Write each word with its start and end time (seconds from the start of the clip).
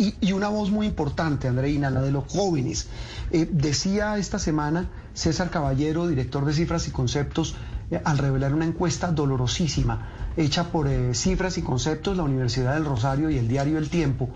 Y, 0.00 0.32
una 0.32 0.48
voz 0.48 0.70
muy 0.70 0.86
importante, 0.86 1.46
Andreina, 1.46 1.90
la 1.90 2.00
de 2.00 2.10
los 2.10 2.24
jóvenes. 2.26 2.88
Eh, 3.32 3.46
decía 3.52 4.16
esta 4.16 4.38
semana 4.38 4.88
César 5.12 5.50
Caballero, 5.50 6.08
director 6.08 6.46
de 6.46 6.54
Cifras 6.54 6.88
y 6.88 6.90
Conceptos, 6.90 7.54
eh, 7.90 8.00
al 8.02 8.16
revelar 8.16 8.54
una 8.54 8.64
encuesta 8.64 9.12
dolorosísima 9.12 10.08
hecha 10.38 10.72
por 10.72 10.88
eh, 10.88 11.12
Cifras 11.14 11.58
y 11.58 11.62
Conceptos, 11.62 12.16
la 12.16 12.22
Universidad 12.22 12.72
del 12.72 12.86
Rosario 12.86 13.28
y 13.28 13.36
el 13.36 13.46
diario 13.46 13.76
El 13.76 13.90
Tiempo, 13.90 14.30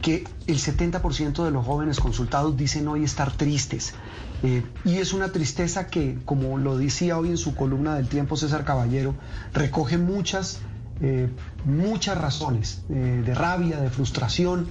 que 0.00 0.24
el 0.46 0.56
70% 0.56 1.44
de 1.44 1.50
los 1.50 1.66
jóvenes 1.66 2.00
consultados 2.00 2.56
dicen 2.56 2.88
hoy 2.88 3.04
estar 3.04 3.30
tristes. 3.30 3.92
y 4.42 4.96
es 4.96 5.12
una 5.12 5.32
tristeza 5.32 5.86
que, 5.86 6.18
como 6.24 6.56
lo 6.56 6.78
decía 6.78 7.18
hoy 7.18 7.28
en 7.28 7.36
su 7.36 7.54
columna 7.54 7.96
del 7.96 8.08
tiempo 8.08 8.36
César 8.36 8.64
Caballero, 8.64 9.14
recoge 9.52 9.96
muchas, 9.96 10.60
muchas 11.64 12.18
razones 12.18 12.82
de 12.88 13.34
rabia, 13.34 13.80
de 13.80 13.88
frustración, 13.88 14.66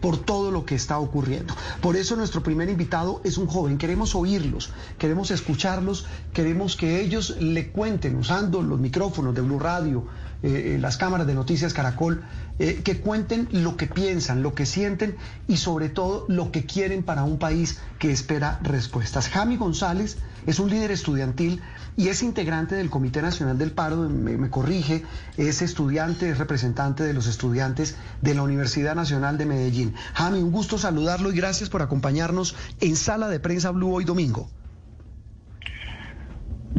por 0.00 0.18
todo 0.18 0.50
lo 0.50 0.64
que 0.64 0.74
está 0.74 0.98
ocurriendo. 0.98 1.54
Por 1.80 1.96
eso 1.96 2.16
nuestro 2.16 2.42
primer 2.42 2.68
invitado 2.68 3.20
es 3.24 3.38
un 3.38 3.46
joven. 3.46 3.78
Queremos 3.78 4.14
oírlos, 4.14 4.70
queremos 4.98 5.30
escucharlos, 5.30 6.06
queremos 6.32 6.76
que 6.76 7.00
ellos 7.00 7.36
le 7.40 7.70
cuenten 7.70 8.16
usando 8.16 8.62
los 8.62 8.78
micrófonos 8.78 9.34
de 9.34 9.40
Blue 9.40 9.58
Radio, 9.58 10.04
eh, 10.42 10.74
eh, 10.74 10.78
las 10.78 10.96
cámaras 10.96 11.26
de 11.26 11.34
noticias 11.34 11.72
Caracol, 11.72 12.22
eh, 12.58 12.80
que 12.82 13.00
cuenten 13.00 13.48
lo 13.50 13.76
que 13.76 13.86
piensan, 13.86 14.42
lo 14.42 14.54
que 14.54 14.64
sienten 14.64 15.16
y 15.46 15.58
sobre 15.58 15.88
todo 15.88 16.24
lo 16.28 16.50
que 16.50 16.64
quieren 16.64 17.02
para 17.02 17.22
un 17.22 17.38
país 17.38 17.78
que 17.98 18.10
espera 18.10 18.58
respuestas. 18.62 19.28
Jami 19.28 19.56
González 19.56 20.16
es 20.46 20.58
un 20.58 20.70
líder 20.70 20.90
estudiantil 20.90 21.60
y 21.96 22.08
es 22.08 22.22
integrante 22.22 22.74
del 22.74 22.88
Comité 22.88 23.20
Nacional 23.20 23.58
del 23.58 23.72
Paro, 23.72 24.08
me, 24.08 24.48
corrige, 24.48 25.04
es 25.36 25.60
estudiante, 25.60 26.30
es 26.30 26.38
representante 26.38 27.02
de 27.02 27.12
los 27.12 27.26
estudiantes 27.26 27.96
de 28.22 28.34
la 28.34 28.42
Universidad 28.42 28.94
Nacional 28.94 29.38
de 29.38 29.46
Medellín. 29.46 29.94
Jami, 30.14 30.40
un 30.40 30.52
gusto 30.52 30.78
saludarlo 30.78 31.32
y 31.32 31.36
gracias 31.36 31.68
por 31.68 31.82
acompañarnos 31.82 32.54
en 32.80 32.96
Sala 32.96 33.28
de 33.28 33.40
Prensa 33.40 33.70
Blue 33.70 33.92
hoy 33.92 34.04
domingo. 34.04 34.48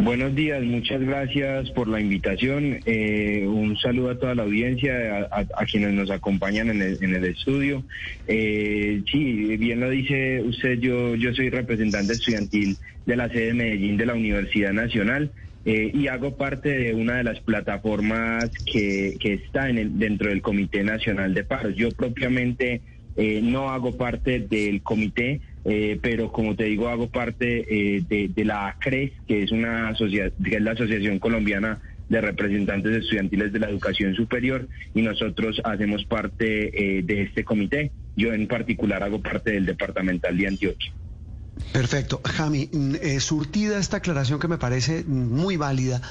Buenos 0.07 0.35
días, 0.35 0.63
muchas 0.63 1.01
gracias 1.01 1.69
por 1.71 1.89
la 1.89 1.99
invitación. 1.99 2.79
Eh, 2.85 3.45
un 3.45 3.75
saludo 3.75 4.11
a 4.11 4.17
toda 4.17 4.35
la 4.35 4.43
audiencia, 4.43 5.27
a, 5.29 5.65
quienes 5.65 5.91
nos 5.91 6.09
acompañan 6.11 6.69
en 6.69 6.81
el, 6.81 7.25
estudio. 7.25 7.83
Eh, 8.25 9.03
sí, 9.11 9.57
bien 9.57 9.81
lo 9.81 9.89
dice 9.89 10.41
usted, 10.43 10.79
yo, 10.79 11.15
yo 11.15 11.33
soy 11.33 11.49
representante 11.49 12.13
estudiantil 12.13 12.77
de 13.05 13.17
la 13.17 13.27
sede 13.27 13.47
de 13.47 13.53
Medellín 13.55 13.97
de 13.97 14.05
la 14.05 14.13
Universidad 14.13 14.71
Nacional. 14.71 15.33
Eh, 15.65 15.91
y 15.93 16.07
hago 16.07 16.37
parte 16.37 16.69
de 16.69 16.93
una 16.93 17.17
de 17.17 17.25
las 17.25 17.41
plataformas 17.41 18.49
que, 18.65 19.17
que 19.19 19.33
está 19.33 19.67
en 19.67 19.77
el, 19.77 19.99
dentro 19.99 20.29
del 20.29 20.41
Comité 20.41 20.85
Nacional 20.85 21.33
de 21.33 21.43
Paros. 21.43 21.75
Yo 21.75 21.91
propiamente 21.91 22.81
no 23.41 23.71
hago 23.71 23.97
parte 23.97 24.39
del 24.39 24.83
comité, 24.83 25.41
eh, 25.69 25.99
pero 26.01 26.31
como 26.31 26.55
te 26.55 26.63
digo, 26.63 26.87
hago 26.87 27.09
parte 27.09 27.65
eh, 27.69 28.01
de, 28.07 28.45
la 28.45 28.69
ACRES, 28.69 29.11
que 29.27 29.43
es, 29.43 29.51
una 29.51 29.93
que 29.97 30.55
es 30.55 30.61
la 30.61 30.71
Asociación 30.71 31.19
Colombiana 31.19 31.79
de 32.07 32.21
Representantes 32.21 32.95
Estudiantiles 32.95 33.51
de 33.51 33.59
la 33.59 33.69
Educación 33.69 34.15
Superior, 34.15 34.69
y 34.95 35.01
nosotros 35.01 35.61
hacemos 35.65 36.05
parte 36.05 36.99
eh, 36.99 37.03
de 37.03 37.23
este 37.23 37.43
comité. 37.43 37.91
Yo 38.15 38.33
en 38.33 38.47
particular 38.47 39.03
hago 39.03 39.21
parte 39.21 39.51
del 39.51 39.65
Departamental 39.65 40.37
de 40.37 40.47
Antioquia. 40.47 40.93
Perfecto. 41.71 42.21
Jami, 42.23 42.69
mm, 42.71 42.95
eh, 43.01 43.19
surtida 43.19 43.77
esta 43.77 43.97
aclaración 43.97 44.39
que 44.39 44.47
me 44.47 44.57
parece 44.57 45.03
muy 45.03 45.57
válida, 45.57 46.01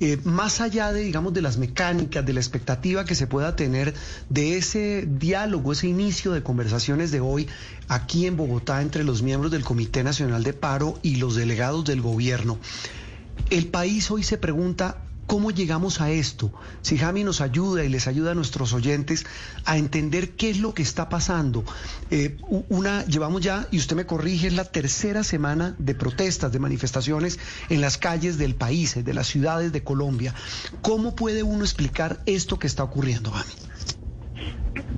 eh, 0.00 0.18
más 0.24 0.60
allá 0.60 0.92
de, 0.92 1.02
digamos, 1.02 1.32
de 1.32 1.40
las 1.40 1.56
mecánicas, 1.56 2.26
de 2.26 2.32
la 2.32 2.40
expectativa 2.40 3.04
que 3.04 3.14
se 3.14 3.26
pueda 3.26 3.56
tener 3.56 3.94
de 4.28 4.56
ese 4.56 5.06
diálogo, 5.08 5.72
ese 5.72 5.86
inicio 5.86 6.32
de 6.32 6.42
conversaciones 6.42 7.10
de 7.10 7.20
hoy 7.20 7.48
aquí 7.88 8.26
en 8.26 8.36
Bogotá 8.36 8.82
entre 8.82 9.04
los 9.04 9.22
miembros 9.22 9.52
del 9.52 9.64
Comité 9.64 10.02
Nacional 10.02 10.42
de 10.42 10.52
Paro 10.52 10.98
y 11.02 11.16
los 11.16 11.36
delegados 11.36 11.84
del 11.84 12.02
gobierno, 12.02 12.58
el 13.50 13.66
país 13.68 14.10
hoy 14.10 14.22
se 14.22 14.36
pregunta 14.36 15.04
¿Cómo 15.26 15.50
llegamos 15.50 16.00
a 16.00 16.10
esto? 16.10 16.52
Si 16.82 16.98
Jami 16.98 17.24
nos 17.24 17.40
ayuda 17.40 17.84
y 17.84 17.88
les 17.88 18.06
ayuda 18.06 18.32
a 18.32 18.34
nuestros 18.34 18.72
oyentes 18.74 19.24
a 19.64 19.78
entender 19.78 20.30
qué 20.30 20.50
es 20.50 20.58
lo 20.58 20.74
que 20.74 20.82
está 20.82 21.08
pasando. 21.08 21.64
Eh, 22.10 22.36
una, 22.68 23.04
llevamos 23.06 23.40
ya, 23.40 23.66
y 23.70 23.78
usted 23.78 23.96
me 23.96 24.06
corrige, 24.06 24.48
es 24.48 24.54
la 24.54 24.64
tercera 24.64 25.24
semana 25.24 25.74
de 25.78 25.94
protestas, 25.94 26.52
de 26.52 26.58
manifestaciones 26.58 27.38
en 27.70 27.80
las 27.80 27.96
calles 27.96 28.36
del 28.36 28.54
país, 28.54 29.02
de 29.02 29.14
las 29.14 29.26
ciudades 29.26 29.72
de 29.72 29.82
Colombia. 29.82 30.34
¿Cómo 30.82 31.16
puede 31.16 31.42
uno 31.42 31.64
explicar 31.64 32.20
esto 32.26 32.58
que 32.58 32.66
está 32.66 32.84
ocurriendo, 32.84 33.30
Jami? 33.30 33.52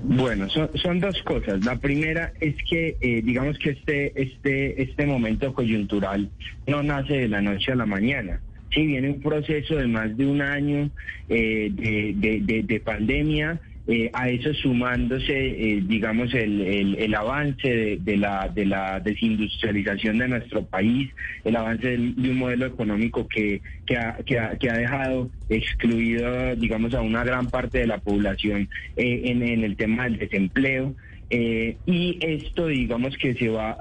Bueno, 0.02 0.48
son, 0.50 1.00
dos 1.00 1.20
cosas. 1.24 1.64
La 1.64 1.76
primera 1.76 2.32
es 2.40 2.54
que, 2.68 2.96
eh, 3.00 3.22
digamos 3.22 3.58
que 3.58 3.70
este, 3.70 4.22
este, 4.22 4.82
este 4.82 5.06
momento 5.06 5.52
coyuntural 5.52 6.30
no 6.66 6.82
nace 6.82 7.14
de 7.14 7.28
la 7.28 7.40
noche 7.42 7.72
a 7.72 7.76
la 7.76 7.86
mañana 7.86 8.40
Sí, 8.72 8.86
viene 8.86 9.10
un 9.10 9.20
proceso 9.20 9.76
de 9.76 9.86
más 9.86 10.16
de 10.16 10.26
un 10.26 10.42
año 10.42 10.90
eh, 11.28 11.70
de, 11.72 12.80
pandemia, 12.84 13.60
eh, 13.86 14.10
a 14.12 14.28
eso 14.28 14.52
sumándose, 14.54 15.32
eh, 15.32 15.82
digamos, 15.86 16.34
el, 16.34 17.14
avance 17.14 17.98
de, 18.00 18.16
la, 18.16 18.50
de 18.52 18.66
la 18.66 18.98
desindustrialización 18.98 20.18
de 20.18 20.28
nuestro 20.28 20.66
país, 20.66 21.08
el 21.44 21.54
avance 21.54 21.96
de, 21.96 21.96
un 21.96 22.38
modelo 22.38 22.66
económico 22.66 23.28
que, 23.28 23.62
que, 23.86 23.96
ha, 23.96 24.16
que, 24.26 24.38
ha, 24.38 24.76
dejado 24.76 25.30
excluido, 25.48 26.56
digamos, 26.56 26.92
a 26.94 27.00
una 27.00 27.22
gran 27.22 27.46
parte 27.46 27.78
de 27.78 27.86
la 27.86 27.98
población 27.98 28.68
en, 28.96 29.42
en 29.42 29.62
el 29.62 29.76
tema 29.76 30.04
del 30.04 30.18
desempleo. 30.18 30.94
y 31.30 32.18
esto, 32.20 32.66
digamos, 32.66 33.16
que 33.16 33.34
se 33.34 33.48
va 33.48 33.78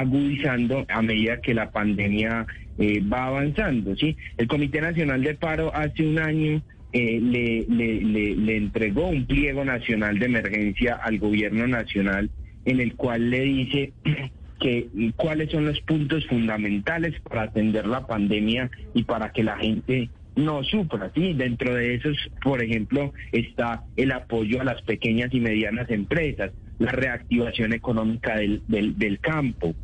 agudizando 0.00 0.86
a 0.88 1.02
medida 1.02 1.40
que 1.40 1.54
la 1.54 1.70
pandemia 1.70 2.46
eh, 2.78 3.00
va 3.00 3.26
avanzando. 3.26 3.96
¿sí? 3.96 4.16
El 4.36 4.46
Comité 4.46 4.80
Nacional 4.80 5.22
de 5.22 5.34
Paro 5.34 5.74
hace 5.74 6.06
un 6.06 6.18
año 6.18 6.62
eh, 6.92 7.20
le, 7.20 8.56
entregó 8.56 9.08
un 9.08 9.26
pliego 9.26 9.64
nacional 9.64 10.18
de 10.18 10.26
emergencia 10.26 10.94
al 10.94 11.18
gobierno 11.18 11.66
nacional 11.66 12.30
en 12.64 12.80
el 12.80 12.94
cual 12.94 13.30
le 13.30 13.40
dice 13.40 13.92
que 14.60 14.88
cuáles 15.16 15.50
son 15.50 15.66
los 15.66 15.80
puntos 15.82 16.26
fundamentales 16.26 17.20
para 17.20 17.42
atender 17.42 17.86
la 17.86 18.06
pandemia 18.06 18.70
y 18.94 19.04
para 19.04 19.32
que 19.32 19.44
la 19.44 19.58
gente 19.58 20.08
no 20.36 20.62
sufra. 20.64 21.10
¿sí? 21.14 21.34
Dentro 21.34 21.74
de 21.74 21.94
esos, 21.96 22.16
por 22.42 22.62
ejemplo, 22.62 23.12
está 23.32 23.84
el 23.96 24.12
apoyo 24.12 24.60
a 24.60 24.64
las 24.64 24.80
pequeñas 24.82 25.34
y 25.34 25.40
medianas 25.40 25.90
empresas, 25.90 26.52
la 26.78 26.92
reactivación 26.92 27.72
económica 27.72 28.36
del, 28.36 28.62
del, 28.68 28.96
del 28.98 29.18
campo, 29.18 29.74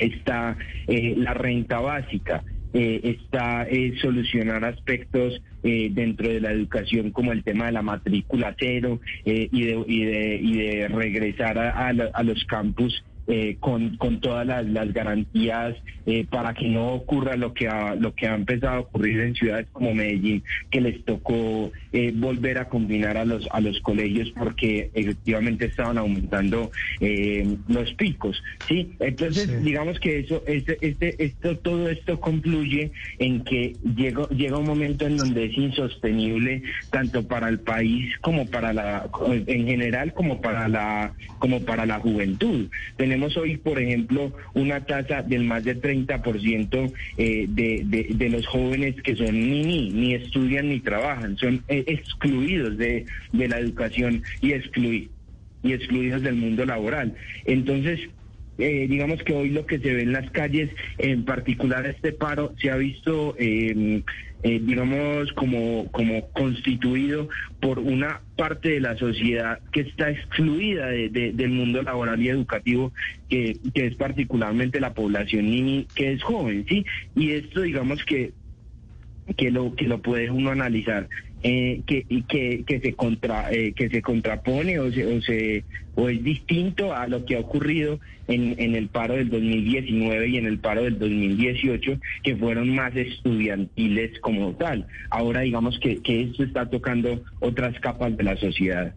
está 0.00 0.56
eh, 0.86 1.14
la 1.16 1.34
renta 1.34 1.80
básica, 1.80 2.42
eh, 2.72 3.00
está 3.02 3.66
eh, 3.68 3.94
solucionar 4.00 4.64
aspectos 4.64 5.40
dentro 5.62 6.26
de 6.26 6.40
la 6.40 6.52
educación 6.52 7.10
como 7.10 7.32
el 7.32 7.44
tema 7.44 7.66
de 7.66 7.72
la 7.72 7.82
matrícula 7.82 8.56
cero 8.58 8.98
y, 9.26 9.66
de, 9.66 9.84
y, 9.86 10.04
de, 10.06 10.36
y 10.36 10.56
de 10.56 10.88
regresar 10.88 11.58
a, 11.58 11.88
a 11.88 12.22
los 12.22 12.44
campus 12.46 13.04
eh, 13.26 13.56
con, 13.60 13.96
con 13.96 14.20
todas 14.20 14.46
las, 14.46 14.92
garantías 14.92 15.76
eh, 16.06 16.26
para 16.28 16.54
que 16.54 16.68
no 16.68 16.94
ocurra 16.94 17.36
lo 17.36 17.54
que, 17.54 17.68
ha, 17.68 17.94
lo 17.94 18.14
que 18.14 18.26
ha 18.26 18.34
empezado 18.34 18.76
a 18.76 18.80
ocurrir 18.80 19.20
en 19.20 19.34
ciudades 19.34 19.66
como 19.72 19.94
Medellín, 19.94 20.42
que 20.70 20.80
les 20.80 21.04
tocó 21.04 21.70
eh, 21.92 22.12
volver 22.14 22.58
a 22.58 22.68
combinar 22.68 23.16
a 23.16 23.24
los, 23.24 23.46
a 23.52 23.60
los 23.60 23.78
colegios 23.80 24.30
porque 24.36 24.90
efectivamente 24.94 25.66
estaban 25.66 25.98
aumentando 25.98 26.70
los 27.68 27.92
picos. 27.94 28.42
¿sí? 28.66 28.92
Entonces, 28.98 29.62
digamos 29.62 30.00
que 30.00 30.20
eso, 30.20 30.42
este, 30.46 30.78
este, 30.80 31.22
esto, 31.22 31.56
todo 31.58 31.88
esto 31.88 32.18
concluye 32.20 32.90
en 33.18 33.44
que 33.44 33.76
llega, 33.96 34.28
llega 34.28 34.58
un 34.58 34.66
momento 34.66 35.06
en 35.06 35.16
donde 35.16 35.46
es 35.46 35.56
insostenible 35.56 36.62
tanto 36.90 37.26
para 37.26 37.48
el 37.48 37.60
país 37.60 38.12
como 38.20 38.46
para 38.46 38.72
la, 38.72 39.08
en 39.46 39.66
general, 39.66 40.12
como 40.14 40.40
para 40.40 40.68
la, 40.68 41.12
como 41.38 41.60
para 41.60 41.86
la 41.86 41.98
juventud. 42.00 42.68
Tenemos 43.10 43.36
hoy, 43.36 43.56
por 43.56 43.80
ejemplo, 43.80 44.32
una 44.54 44.86
tasa 44.86 45.22
del 45.22 45.42
más 45.42 45.64
del 45.64 45.82
30% 45.82 46.92
eh, 47.16 47.46
de, 47.48 48.06
de, 48.08 48.28
los 48.28 48.46
jóvenes 48.46 48.94
que 49.02 49.16
son 49.16 49.32
ni, 49.32 49.64
ni, 49.64 49.90
ni 49.90 50.14
estudian 50.14 50.68
ni 50.68 50.78
trabajan, 50.78 51.36
son 51.36 51.64
eh, 51.66 51.82
excluidos 51.88 52.78
de, 52.78 53.06
de 53.32 53.48
la 53.48 53.58
educación 53.58 54.22
y, 54.40 54.52
excluidos 54.52 55.10
y 55.64 55.72
excluidos 55.72 56.22
del 56.22 56.36
mundo 56.36 56.64
laboral. 56.64 57.16
Entonces, 57.46 57.98
eh, 58.58 58.86
digamos 58.88 59.20
que 59.24 59.34
hoy 59.34 59.50
lo 59.50 59.66
que 59.66 59.80
se 59.80 59.92
ve 59.92 60.02
en 60.02 60.12
las 60.12 60.30
calles, 60.30 60.70
en 60.98 61.24
particular 61.24 61.84
este 61.86 62.12
paro, 62.12 62.54
se 62.62 62.70
ha 62.70 62.76
visto, 62.76 63.34
eh, 63.40 64.02
eh, 64.42 64.60
digamos, 64.62 65.32
como, 65.32 65.90
como 65.90 66.28
constituido 66.30 67.28
por 67.60 67.78
una 67.78 68.20
parte 68.36 68.70
de 68.70 68.80
la 68.80 68.96
sociedad 68.96 69.58
que 69.70 69.80
está 69.80 70.10
excluida 70.10 70.86
del 70.86 71.50
mundo 71.50 71.82
laboral 71.82 72.22
y 72.22 72.28
educativo, 72.28 72.92
que, 73.28 73.58
que 73.74 73.86
es 73.86 73.94
particularmente 73.96 74.80
la 74.80 74.94
población 74.94 75.86
que 75.94 76.12
es 76.12 76.22
joven, 76.22 76.64
¿sí? 76.68 76.84
Y 77.14 77.32
esto, 77.32 77.60
digamos 77.60 78.02
que 78.04 78.32
que 79.36 79.50
lo 79.50 79.74
que 79.74 79.86
lo 79.86 80.00
puede 80.00 80.30
uno 80.30 80.50
analizar 80.50 81.08
eh, 81.42 81.80
que, 81.86 82.04
que, 82.28 82.64
que, 82.66 82.80
se 82.80 82.92
contra, 82.92 83.50
eh, 83.50 83.72
que 83.72 83.88
se 83.88 84.02
contrapone 84.02 84.78
o, 84.78 84.92
se, 84.92 85.06
o, 85.06 85.22
se, 85.22 85.64
o 85.94 86.10
es 86.10 86.22
distinto 86.22 86.94
a 86.94 87.06
lo 87.06 87.24
que 87.24 87.36
ha 87.36 87.40
ocurrido 87.40 87.98
en, 88.28 88.56
en 88.58 88.74
el 88.74 88.88
paro 88.88 89.14
del 89.14 89.30
2019 89.30 90.28
y 90.28 90.36
en 90.36 90.46
el 90.46 90.58
paro 90.58 90.82
del 90.82 90.98
2018, 90.98 91.98
que 92.22 92.36
fueron 92.36 92.74
más 92.74 92.94
estudiantiles 92.94 94.20
como 94.20 94.52
tal. 94.52 94.86
Ahora 95.08 95.40
digamos 95.40 95.78
que, 95.78 96.02
que 96.02 96.24
esto 96.24 96.44
está 96.44 96.68
tocando 96.68 97.22
otras 97.40 97.78
capas 97.80 98.14
de 98.16 98.24
la 98.24 98.36
sociedad. 98.36 98.94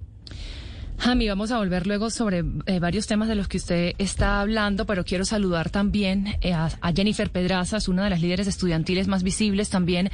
Jami, 0.97 1.27
vamos 1.27 1.51
a 1.51 1.57
volver 1.57 1.85
luego 1.85 2.09
sobre 2.09 2.43
eh, 2.65 2.79
varios 2.79 3.07
temas 3.07 3.27
de 3.27 3.35
los 3.35 3.47
que 3.47 3.57
usted 3.57 3.93
está 3.97 4.39
hablando, 4.39 4.85
pero 4.85 5.03
quiero 5.03 5.25
saludar 5.25 5.69
también 5.69 6.37
eh, 6.41 6.53
a, 6.53 6.69
Jennifer 6.95 7.29
Pedrazas, 7.29 7.87
una 7.87 8.05
de 8.05 8.09
las 8.09 8.21
líderes 8.21 8.47
estudiantiles 8.47 9.07
más 9.07 9.23
visibles 9.23 9.69
también, 9.69 10.09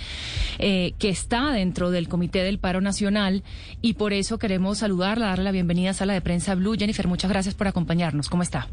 eh, 0.57 0.93
que 0.97 1.09
está 1.09 1.51
dentro 1.51 1.91
del 1.91 2.07
Comité 2.07 2.43
del 2.43 2.59
Paro 2.59 2.81
Nacional 2.81 3.43
y 3.81 3.93
por 3.93 4.13
eso 4.13 4.39
queremos 4.39 4.79
saludarla, 4.79 5.27
darle 5.27 5.43
la 5.43 5.51
bienvenida 5.51 5.91
a 5.91 5.93
Sala 5.93 6.13
de 6.13 6.21
Prensa 6.21 6.55
Blue. 6.55 6.75
Jennifer, 6.77 7.07
muchas 7.07 7.29
gracias 7.29 7.55
por 7.55 7.67
acompañarnos. 7.67 8.29
¿Cómo 8.29 8.43
está? 8.43 8.67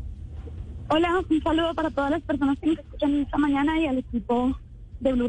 Hola, 0.89 1.21
un 1.29 1.43
saludo 1.43 1.75
para 1.75 1.91
todas 1.91 2.13
las 2.13 2.23
personas 2.23 2.59
que 2.61 2.69
nos 2.69 2.79
escuchan 2.79 3.15
esta 3.17 3.37
mañana 3.39 3.79
y 3.81 3.87
al 3.87 3.99
equipo 3.99 4.57
de 5.01 5.13
Blue. 5.13 5.27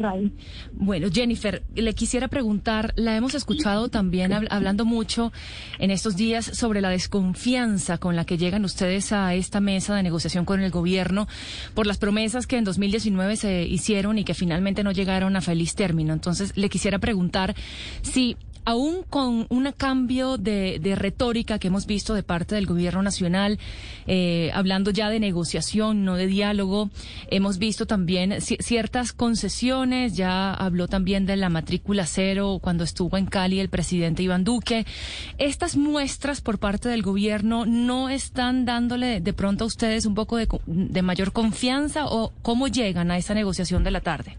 Bueno, 0.72 1.08
Jennifer, 1.12 1.62
le 1.74 1.94
quisiera 1.94 2.28
preguntar, 2.28 2.92
la 2.96 3.16
hemos 3.16 3.34
escuchado 3.34 3.88
también 3.88 4.32
hablando 4.50 4.84
mucho 4.84 5.32
en 5.78 5.90
estos 5.90 6.16
días 6.16 6.44
sobre 6.44 6.80
la 6.80 6.90
desconfianza 6.90 7.98
con 7.98 8.16
la 8.16 8.24
que 8.24 8.38
llegan 8.38 8.64
ustedes 8.64 9.12
a 9.12 9.34
esta 9.34 9.60
mesa 9.60 9.94
de 9.94 10.02
negociación 10.02 10.44
con 10.44 10.60
el 10.60 10.70
gobierno 10.70 11.28
por 11.74 11.86
las 11.86 11.98
promesas 11.98 12.46
que 12.46 12.56
en 12.56 12.64
2019 12.64 13.36
se 13.36 13.62
hicieron 13.62 14.18
y 14.18 14.24
que 14.24 14.34
finalmente 14.34 14.84
no 14.84 14.92
llegaron 14.92 15.36
a 15.36 15.40
feliz 15.40 15.74
término. 15.74 16.12
Entonces, 16.12 16.56
le 16.56 16.68
quisiera 16.68 16.98
preguntar 16.98 17.54
si 18.02 18.36
aún 18.68 19.02
con 19.08 19.46
un 19.48 19.72
cambio 19.74 20.36
de, 20.36 20.78
retórica 20.94 21.58
que 21.58 21.68
hemos 21.68 21.86
visto 21.86 22.12
de 22.12 22.22
parte 22.22 22.54
del 22.54 22.66
gobierno 22.66 23.02
nacional, 23.02 23.58
eh, 24.06 24.50
hablando 24.52 24.90
ya 24.90 25.08
de 25.08 25.20
negociación, 25.20 26.04
no 26.04 26.16
de 26.16 26.26
diálogo, 26.26 26.90
hemos 27.30 27.56
visto 27.56 27.86
también 27.86 28.42
ciertas 28.42 29.14
concesiones, 29.14 30.16
ya 30.18 30.52
habló 30.52 30.86
también 30.86 31.24
de 31.24 31.36
la 31.36 31.48
matrícula 31.48 32.04
cero 32.04 32.58
cuando 32.60 32.84
estuvo 32.84 33.16
en 33.16 33.24
Cali 33.24 33.58
el 33.58 33.70
presidente 33.70 34.22
Iván 34.22 34.44
Duque. 34.44 34.84
Estas 35.38 35.78
muestras 35.78 36.42
por 36.42 36.58
parte 36.58 36.90
del 36.90 37.00
gobierno 37.00 37.64
no 37.64 38.10
están 38.10 38.66
dándole 38.66 39.22
de 39.22 39.32
pronto 39.32 39.64
a 39.64 39.66
ustedes 39.66 40.04
un 40.04 40.14
poco 40.14 40.36
de, 40.36 40.46
de 40.66 41.00
mayor 41.00 41.32
confianza 41.32 42.04
o 42.04 42.34
cómo 42.42 42.68
llegan 42.68 43.10
a 43.10 43.16
esa 43.16 43.32
negociación 43.32 43.82
de 43.82 43.92
la 43.92 44.02
tarde? 44.02 44.36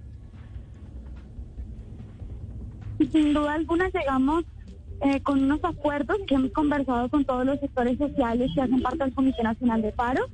Sin 3.08 3.34
duda 3.34 3.54
alguna 3.54 3.90
llegamos 3.90 4.46
eh, 5.02 5.22
con 5.22 5.44
unos 5.44 5.64
acuerdos 5.64 6.18
que 6.28 6.36
hemos 6.36 6.52
conversado 6.52 7.10
con 7.10 7.24
todos 7.24 7.46
los 7.46 7.60
sectores 7.60 7.98
sociales 7.98 8.52
que 8.54 8.62
hacen 8.62 8.82
parte 8.82 9.04
del 9.04 9.14
Comité 9.14 9.44
Nacional 9.44 9.82
de 9.82 9.92
Paro, 9.92 10.26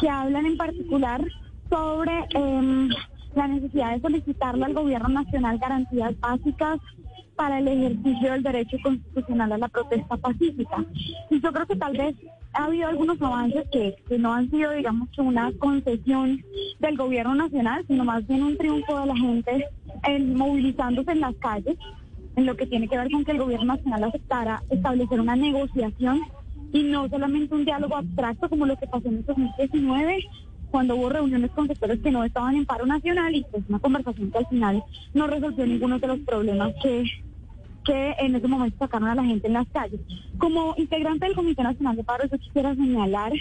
que 0.00 0.08
hablan 0.08 0.46
en 0.46 0.56
particular 0.56 1.22
sobre 1.68 2.26
em, 2.30 2.88
la 3.34 3.48
necesidad 3.48 3.94
de 3.94 4.00
solicitarle 4.00 4.64
al 4.64 4.74
gobierno 4.74 5.08
nacional 5.08 5.58
garantías 5.58 6.18
básicas 6.20 6.80
para 7.36 7.58
el 7.58 7.68
ejercicio 7.68 8.32
del 8.32 8.42
derecho 8.42 8.76
constitucional 8.82 9.52
a 9.52 9.58
la 9.58 9.68
protesta 9.68 10.16
pacífica. 10.16 10.84
Y 11.30 11.40
yo 11.40 11.52
creo 11.52 11.66
que 11.66 11.76
tal 11.76 11.96
vez 11.96 12.14
ha 12.54 12.64
habido 12.64 12.88
algunos 12.88 13.20
avances 13.20 13.64
que, 13.72 13.96
que 14.08 14.18
no 14.18 14.32
han 14.32 14.50
sido, 14.50 14.72
digamos, 14.72 15.08
que 15.10 15.22
una 15.22 15.52
concesión 15.58 16.42
del 16.80 16.96
gobierno 16.96 17.34
nacional, 17.34 17.84
sino 17.86 18.04
más 18.04 18.26
bien 18.26 18.42
un 18.42 18.56
triunfo 18.56 19.00
de 19.00 19.06
la 19.06 19.16
gente 19.16 19.66
en 20.04 20.34
movilizándose 20.34 21.12
en 21.12 21.20
las 21.20 21.34
calles, 21.36 21.76
en 22.36 22.46
lo 22.46 22.56
que 22.56 22.66
tiene 22.66 22.88
que 22.88 22.96
ver 22.96 23.10
con 23.10 23.24
que 23.24 23.32
el 23.32 23.38
gobierno 23.38 23.66
nacional 23.66 24.04
aceptara 24.04 24.62
establecer 24.70 25.20
una 25.20 25.36
negociación 25.36 26.20
y 26.72 26.82
no 26.84 27.08
solamente 27.08 27.54
un 27.54 27.64
diálogo 27.64 27.96
abstracto 27.96 28.48
como 28.48 28.66
lo 28.66 28.76
que 28.76 28.86
pasó 28.86 29.08
en 29.08 29.18
el 29.18 29.24
2019 29.24 30.24
cuando 30.70 30.96
hubo 30.96 31.10
reuniones 31.10 31.50
con 31.50 31.68
sectores 31.68 32.00
que 32.00 32.10
no 32.10 32.24
estaban 32.24 32.56
en 32.56 32.64
paro 32.64 32.86
nacional 32.86 33.34
y 33.34 33.44
pues 33.50 33.62
una 33.68 33.78
conversación 33.78 34.30
que 34.30 34.38
al 34.38 34.46
final 34.46 34.82
no 35.12 35.26
resolvió 35.26 35.66
ninguno 35.66 35.98
de 35.98 36.06
los 36.06 36.20
problemas 36.20 36.72
que, 36.82 37.04
que 37.84 38.14
en 38.18 38.36
ese 38.36 38.48
momento 38.48 38.78
sacaron 38.78 39.08
a 39.08 39.14
la 39.14 39.24
gente 39.24 39.46
en 39.46 39.54
las 39.54 39.68
calles. 39.68 40.00
Como 40.38 40.74
integrante 40.76 41.26
del 41.26 41.34
Comité 41.34 41.62
Nacional 41.62 41.96
de 41.96 42.04
Paro, 42.04 42.28
yo 42.30 42.38
quisiera 42.38 42.74
señalar 42.74 43.32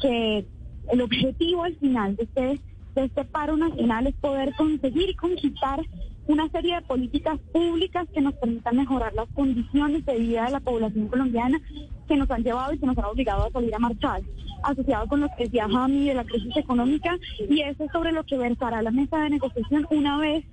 que 0.00 0.46
el 0.90 1.00
objetivo 1.00 1.64
al 1.64 1.76
final 1.76 2.16
de 2.16 2.24
este 2.24 2.60
este 3.04 3.24
paro 3.24 3.56
nacional 3.56 4.06
es 4.06 4.14
poder 4.16 4.54
conseguir 4.56 5.10
y 5.10 5.14
conquistar 5.14 5.80
una 6.26 6.48
serie 6.50 6.74
de 6.74 6.82
políticas 6.82 7.38
públicas 7.52 8.06
que 8.12 8.20
nos 8.20 8.34
permitan 8.34 8.76
mejorar 8.76 9.14
las 9.14 9.28
condiciones 9.34 10.04
de 10.04 10.18
vida 10.18 10.44
de 10.44 10.50
la 10.50 10.60
población 10.60 11.08
colombiana 11.08 11.58
que 12.06 12.16
nos 12.16 12.30
han 12.30 12.42
llevado 12.42 12.72
y 12.72 12.78
que 12.78 12.86
nos 12.86 12.98
han 12.98 13.06
obligado 13.06 13.46
a 13.46 13.50
salir 13.50 13.74
a 13.74 13.78
marchar, 13.78 14.22
asociado 14.62 15.06
con 15.06 15.20
lo 15.20 15.28
que 15.36 15.44
decía 15.44 15.68
Jami 15.70 16.08
de 16.08 16.14
la 16.14 16.24
crisis 16.24 16.56
económica, 16.56 17.16
y 17.48 17.60
eso 17.60 17.84
es 17.84 17.92
sobre 17.92 18.12
lo 18.12 18.24
que 18.24 18.36
versará 18.36 18.82
la 18.82 18.90
mesa 18.90 19.18
de 19.18 19.30
negociación 19.30 19.86
una 19.90 20.18
vez, 20.18 20.44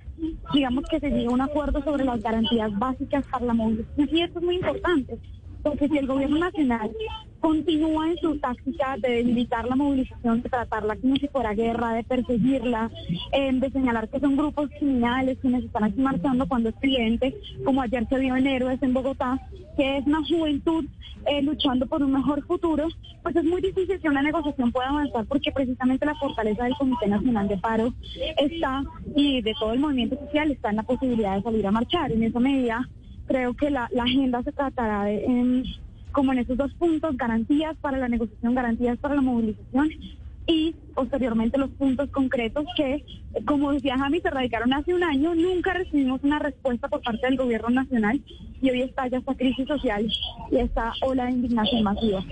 digamos 0.52 0.84
que 0.88 1.00
se 1.00 1.10
llegue 1.10 1.26
a 1.26 1.30
un 1.30 1.40
acuerdo 1.40 1.82
sobre 1.82 2.04
las 2.04 2.22
garantías 2.22 2.76
básicas 2.78 3.24
para 3.26 3.46
la 3.46 3.54
movilización. 3.54 4.08
Y 4.12 4.22
esto 4.22 4.38
es 4.38 4.44
muy 4.44 4.56
importante, 4.56 5.18
porque 5.62 5.88
si 5.88 5.98
el 5.98 6.06
gobierno 6.06 6.38
nacional 6.38 6.90
continúa 7.46 8.10
en 8.10 8.16
su 8.16 8.36
táctica 8.40 8.96
de 8.98 9.08
debilitar 9.08 9.68
la 9.68 9.76
movilización, 9.76 10.42
de 10.42 10.48
tratarla 10.48 10.96
como 10.96 11.14
si 11.14 11.28
fuera 11.28 11.54
guerra, 11.54 11.92
de 11.92 12.02
perseguirla, 12.02 12.90
de 13.30 13.70
señalar 13.70 14.08
que 14.08 14.18
son 14.18 14.36
grupos 14.36 14.68
criminales 14.70 15.38
quienes 15.40 15.62
están 15.62 15.84
aquí 15.84 16.00
marchando 16.00 16.48
cuando 16.48 16.70
es 16.70 16.74
cliente, 16.74 17.36
como 17.64 17.82
ayer 17.82 18.04
se 18.08 18.18
vio 18.18 18.34
en 18.34 18.48
Héroes 18.48 18.82
en 18.82 18.92
Bogotá, 18.92 19.38
que 19.76 19.98
es 19.98 20.06
una 20.06 20.26
juventud 20.26 20.86
eh, 21.26 21.40
luchando 21.40 21.86
por 21.86 22.02
un 22.02 22.14
mejor 22.14 22.44
futuro, 22.46 22.88
pues 23.22 23.36
es 23.36 23.44
muy 23.44 23.62
difícil 23.62 24.00
que 24.00 24.08
una 24.08 24.22
negociación 24.22 24.72
pueda 24.72 24.88
avanzar 24.88 25.24
porque 25.26 25.52
precisamente 25.52 26.04
la 26.04 26.16
fortaleza 26.16 26.64
del 26.64 26.74
Comité 26.74 27.06
Nacional 27.06 27.46
de 27.46 27.58
Paro 27.58 27.94
está 28.38 28.82
y 29.14 29.40
de 29.40 29.54
todo 29.54 29.72
el 29.72 29.78
movimiento 29.78 30.18
social 30.18 30.50
está 30.50 30.70
en 30.70 30.76
la 30.76 30.82
posibilidad 30.82 31.36
de 31.36 31.42
salir 31.42 31.64
a 31.64 31.70
marchar. 31.70 32.10
En 32.10 32.24
esa 32.24 32.40
medida 32.40 32.88
creo 33.28 33.54
que 33.54 33.70
la, 33.70 33.88
agenda 34.00 34.42
se 34.42 34.50
tratará 34.50 35.04
de 35.04 35.24
como 36.16 36.32
en 36.32 36.38
esos 36.38 36.56
dos 36.56 36.72
puntos, 36.72 37.14
garantías 37.18 37.76
para 37.76 37.98
la 37.98 38.08
negociación, 38.08 38.54
garantías 38.54 38.96
para 38.96 39.14
la 39.14 39.20
movilización 39.20 39.90
y 40.46 40.74
posteriormente 40.94 41.58
los 41.58 41.68
puntos 41.72 42.08
concretos 42.08 42.64
que, 42.74 43.04
como 43.44 43.70
decía 43.70 43.98
Jami, 43.98 44.22
se 44.22 44.30
radicaron 44.30 44.72
hace 44.72 44.94
un 44.94 45.04
año, 45.04 45.34
nunca 45.34 45.74
recibimos 45.74 46.22
una 46.24 46.38
respuesta 46.38 46.88
por 46.88 47.02
parte 47.02 47.26
del 47.26 47.36
gobierno 47.36 47.68
nacional 47.68 48.18
y 48.62 48.70
hoy 48.70 48.80
está 48.80 49.06
ya 49.08 49.18
esta 49.18 49.34
crisis 49.34 49.68
social 49.68 50.10
y 50.50 50.56
esta 50.56 50.94
ola 51.02 51.26
de 51.26 51.32
indignación 51.32 51.82
masiva. 51.82 52.24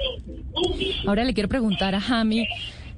Ahora 1.06 1.24
le 1.24 1.34
quiero 1.34 1.50
preguntar 1.50 1.94
a 1.94 2.00
Jami 2.00 2.46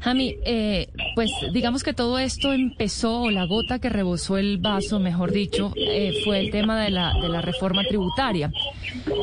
Jami, 0.00 0.37
eh, 0.45 0.88
pues 1.15 1.31
digamos 1.53 1.83
que 1.83 1.93
todo 1.93 2.19
esto 2.19 2.53
empezó, 2.53 3.31
la 3.31 3.47
gota 3.47 3.79
que 3.79 3.88
rebosó 3.88 4.37
el 4.38 4.59
vaso, 4.59 5.00
mejor 5.00 5.33
dicho, 5.33 5.73
eh, 5.76 6.12
fue 6.25 6.41
el 6.41 6.50
tema 6.50 6.81
de 6.81 6.91
la, 6.91 7.15
de 7.21 7.29
la 7.29 7.41
reforma 7.41 7.83
tributaria, 7.88 8.53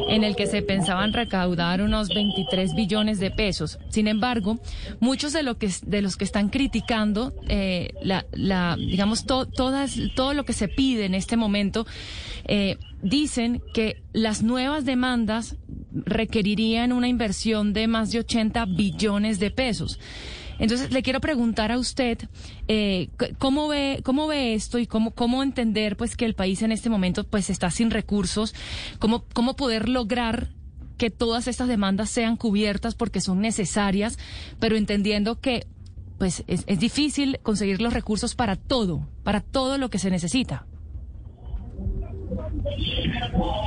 en 0.10 0.24
el 0.24 0.36
que 0.36 0.48
se 0.48 0.62
pensaban 0.62 1.13
recaudar 1.13 1.82
unos 1.82 2.10
23 2.10 2.74
billones 2.75 3.20
de 3.20 3.32
pesos. 3.32 3.80
Sin 3.89 4.08
embargo, 4.08 4.60
muchos 5.00 5.34
de, 5.34 5.44
lo 5.44 5.58
que, 5.58 5.70
de 5.86 6.01
los 6.01 6.18
que 6.18 6.25
están 6.25 6.50
criticando, 6.50 7.34
eh, 7.48 7.94
la, 8.01 8.25
la, 8.32 8.75
digamos, 8.77 9.25
todas, 9.25 9.98
todo 10.15 10.34
lo 10.34 10.44
que 10.44 10.53
se 10.53 10.68
pide 10.68 11.06
en 11.06 11.15
este 11.15 11.38
momento, 11.38 11.86
eh, 12.46 12.77
dicen 13.01 13.62
que 13.74 14.01
las 14.13 14.44
nuevas 14.44 14.86
demandas 14.86 15.58
requerirían 15.92 16.92
una 16.92 17.08
inversión 17.08 17.74
de 17.74 17.88
más 17.88 18.12
de 18.12 18.20
80 18.20 18.65
billones 18.65 19.39
de 19.39 19.51
pesos. 19.51 20.00
Entonces, 20.63 20.93
le 20.93 21.03
quiero 21.03 21.20
preguntar 21.20 21.74
a 21.74 21.77
usted 21.77 22.17
eh, 22.70 23.10
cómo 23.38 23.67
ve 23.67 24.00
cómo 24.01 24.27
ve 24.27 24.53
esto 24.53 24.79
y 24.79 24.88
cómo 24.88 25.12
cómo 25.12 25.43
entender 25.43 25.98
pues 25.98 26.15
que 26.15 26.24
el 26.24 26.36
país 26.36 26.62
en 26.62 26.72
este 26.72 26.89
momento 26.89 27.25
pues 27.25 27.50
está 27.50 27.70
sin 27.70 27.91
recursos, 27.91 28.55
cómo 28.98 29.25
cómo 29.34 29.58
poder 29.58 29.89
lograr 29.89 30.48
que 30.98 31.10
todas 31.10 31.50
estas 31.50 31.67
demandas 31.67 32.10
sean 32.10 32.38
cubiertas 32.38 32.96
porque 32.96 33.20
son 33.20 33.41
necesarias, 33.41 34.17
pero 34.62 34.77
entendiendo 34.77 35.41
que 35.41 35.67
pues 36.17 36.46
es, 36.48 36.65
difícil 36.79 37.39
conseguir 37.43 37.82
los 37.82 37.93
recursos 37.93 38.34
para 38.34 38.55
todo, 38.55 39.05
para 39.25 39.41
todo 39.41 39.77
lo 39.77 39.89
que 39.89 40.00
se 40.00 40.12
necesita. 40.12 40.65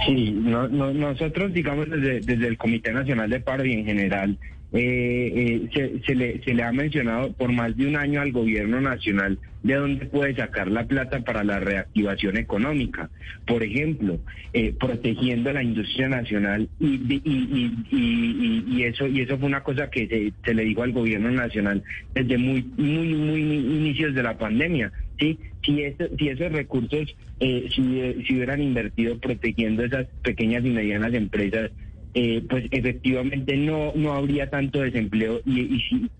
Sí, 0.07 0.31
nosotros, 0.33 1.53
digamos, 1.53 1.91
desde, 1.91 2.21
desde 2.21 2.47
el 2.47 2.57
Comité 2.57 2.91
Nacional 2.91 3.29
de 3.29 3.41
Paro 3.41 3.67
y 3.67 3.75
en 3.75 3.85
general, 3.85 4.39
eh, 4.79 5.69
eh, 5.75 6.01
se, 6.05 6.15
le, 6.15 6.43
se 6.45 6.53
le 6.53 6.63
ha 6.63 6.71
mencionado 6.71 7.33
por 7.33 7.51
más 7.51 7.75
de 7.77 7.87
un 7.87 7.97
año 7.97 8.21
al 8.21 8.31
gobierno 8.31 8.79
nacional 8.79 9.39
de 9.63 9.75
dónde 9.75 10.05
puede 10.05 10.35
sacar 10.37 10.71
la 10.71 10.85
plata 10.85 11.21
para 11.21 11.43
la 11.43 11.59
reactivación 11.59 12.37
económica. 12.37 13.09
Por 13.47 13.63
ejemplo, 13.63 14.21
eh, 14.53 14.75
protegiendo 14.79 15.51
la 15.53 15.63
industria 15.63 16.09
nacional 16.09 16.69
y, 16.79 17.01
y, 17.25 18.83
eso 18.85 19.07
y 19.07 19.23
eso 19.23 19.39
fue 19.39 19.49
una 19.49 19.63
cosa 19.63 19.89
que 19.89 20.07
se, 20.07 20.33
se, 20.45 20.55
le 20.55 20.65
dijo 20.65 20.83
al 20.83 20.93
gobierno 20.93 21.31
nacional 21.31 21.83
desde 22.15 22.37
muy 22.37 22.63
muy 22.77 23.15
muy 23.15 23.41
inicios 23.41 24.15
de 24.15 24.23
la 24.23 24.37
pandemia 24.37 24.93
¿sí? 25.19 25.39
Si, 25.65 25.83
si 26.19 26.29
esos 26.29 26.53
recursos 26.53 27.17
eh, 27.41 27.69
si, 27.75 28.25
si 28.25 28.35
hubieran 28.35 28.63
invertido 28.63 29.19
protegiendo 29.19 29.85
esas 29.85 30.07
pequeñas 30.23 30.65
y 30.65 30.71
medianas 30.71 31.13
empresas, 31.15 31.71
eh, 32.19 32.43
pues 32.49 32.65
efectivamente 32.71 33.59
no, 33.59 33.93
no 33.95 34.15
habría 34.15 34.49
tanto 34.49 34.81
desempleo 34.81 35.43
y, 35.45 35.77
y 35.77 35.81
si 35.83 36.11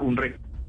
un 0.00 0.16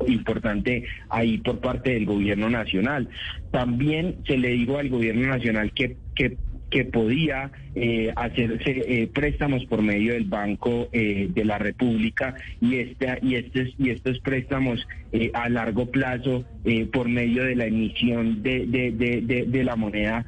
importante 0.07 0.85
ahí 1.09 1.37
por 1.37 1.59
parte 1.59 1.91
del 1.91 2.07
gobierno 2.07 2.49
nacional. 2.49 3.07
También 3.51 4.15
se 4.25 4.39
le 4.39 4.49
dijo 4.49 4.79
al 4.79 4.89
gobierno 4.89 5.27
nacional 5.27 5.71
que, 5.73 5.97
que 6.15 6.35
que 6.71 6.85
podía 6.85 7.51
eh, 7.75 8.13
hacerse 8.15 8.63
eh, 8.87 9.07
préstamos 9.13 9.65
por 9.65 9.81
medio 9.81 10.13
del 10.13 10.23
Banco 10.23 10.87
de 10.93 11.43
la 11.43 11.57
República 11.57 12.33
y 12.61 12.77
este 12.77 13.19
y 13.21 13.35
estos 13.35 13.67
y 13.77 13.89
estos 13.89 14.19
préstamos 14.19 14.87
a 15.33 15.49
largo 15.49 15.91
plazo 15.91 16.45
por 16.93 17.09
medio 17.09 17.43
de 17.43 17.55
la 17.55 17.65
emisión 17.65 18.41
de, 18.41 18.65
de, 18.65 18.91
de, 18.93 19.45
de 19.45 19.63
la 19.65 19.75
moneda 19.75 20.25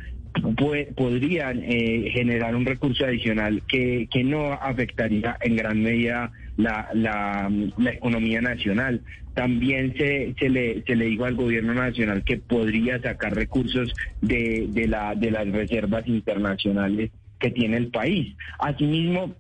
podrían 0.96 1.62
generar 1.62 2.56
un 2.56 2.66
recurso 2.66 3.06
adicional 3.06 3.62
que, 3.68 4.08
que 4.12 4.24
no 4.24 4.54
afectaría 4.54 5.38
en 5.42 5.56
gran 5.56 5.82
medida 5.82 6.32
la, 6.58 6.90
la, 6.94 7.52
la 7.78 7.92
economía 7.92 8.42
nacional. 8.42 9.02
También 9.34 9.96
se, 9.98 10.36
se, 10.38 10.50
le, 10.50 10.84
se 10.84 10.96
le 10.96 11.06
dijo 11.06 11.26
al 11.26 11.36
gobierno 11.36 11.74
nacional 11.74 12.24
que 12.24 12.38
podría 12.38 13.02
sacar 13.02 13.36
recursos 13.36 13.94
de, 14.22 14.68
de, 14.70 14.88
la, 14.88 15.16
de 15.16 15.32
las 15.32 15.48
reservas 15.48 16.08
internacionales 16.08 17.12
que 17.40 17.50
tiene 17.50 17.78
el 17.78 17.88
país. 17.88 18.36
Asimismo, 18.60 19.36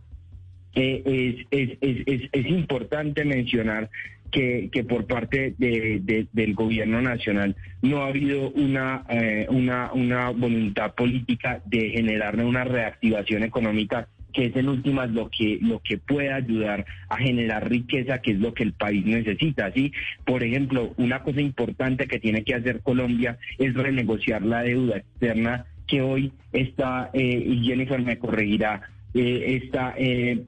eh, 0.75 1.45
es, 1.51 1.77
es, 1.81 2.03
es, 2.07 2.29
es, 2.31 2.45
importante 2.47 3.23
mencionar 3.23 3.89
que, 4.33 4.85
por 4.87 5.05
parte 5.05 5.53
de, 5.57 6.27
del 6.31 6.53
gobierno 6.55 7.01
nacional 7.01 7.55
no 7.81 8.03
ha 8.03 8.07
habido 8.07 8.49
una, 8.51 9.05
eh, 9.09 9.45
una, 9.49 9.91
una 9.93 10.31
voluntad 10.31 10.93
política 10.95 11.61
de 11.65 11.91
generar 11.91 12.35
una 12.43 12.63
reactivación 12.63 13.43
económica 13.43 14.07
que 14.33 14.47
es 14.47 14.55
en 14.55 14.67
últimas 14.67 15.11
lo 15.11 15.29
que 15.29 15.59
lo 15.61 15.79
que 15.79 15.99
puede 15.99 16.33
ayudar 16.33 16.85
a 17.07 17.17
generar 17.17 17.69
riqueza, 17.69 18.19
que 18.19 18.31
es 18.31 18.39
lo 18.39 18.55
que 18.55 18.63
el 18.63 18.73
país 18.73 19.05
necesita. 19.05 19.71
Por 20.25 20.43
ejemplo, 20.43 20.95
una 20.97 21.21
cosa 21.21 21.39
importante 21.39 22.07
que 22.07 22.19
tiene 22.19 22.43
que 22.43 22.55
hacer 22.55 22.81
Colombia 22.81 23.37
es 23.59 23.75
renegociar 23.75 24.41
la 24.41 24.63
deuda 24.63 24.97
externa 24.97 25.67
que 25.85 26.01
hoy 26.01 26.31
está, 26.51 27.11
eh, 27.13 27.43
y 27.45 27.63
Jennifer 27.63 28.01
me 28.01 28.17
corregirá, 28.17 28.81
eh, 29.13 29.61
está 29.63 29.93
eh, 29.97 30.43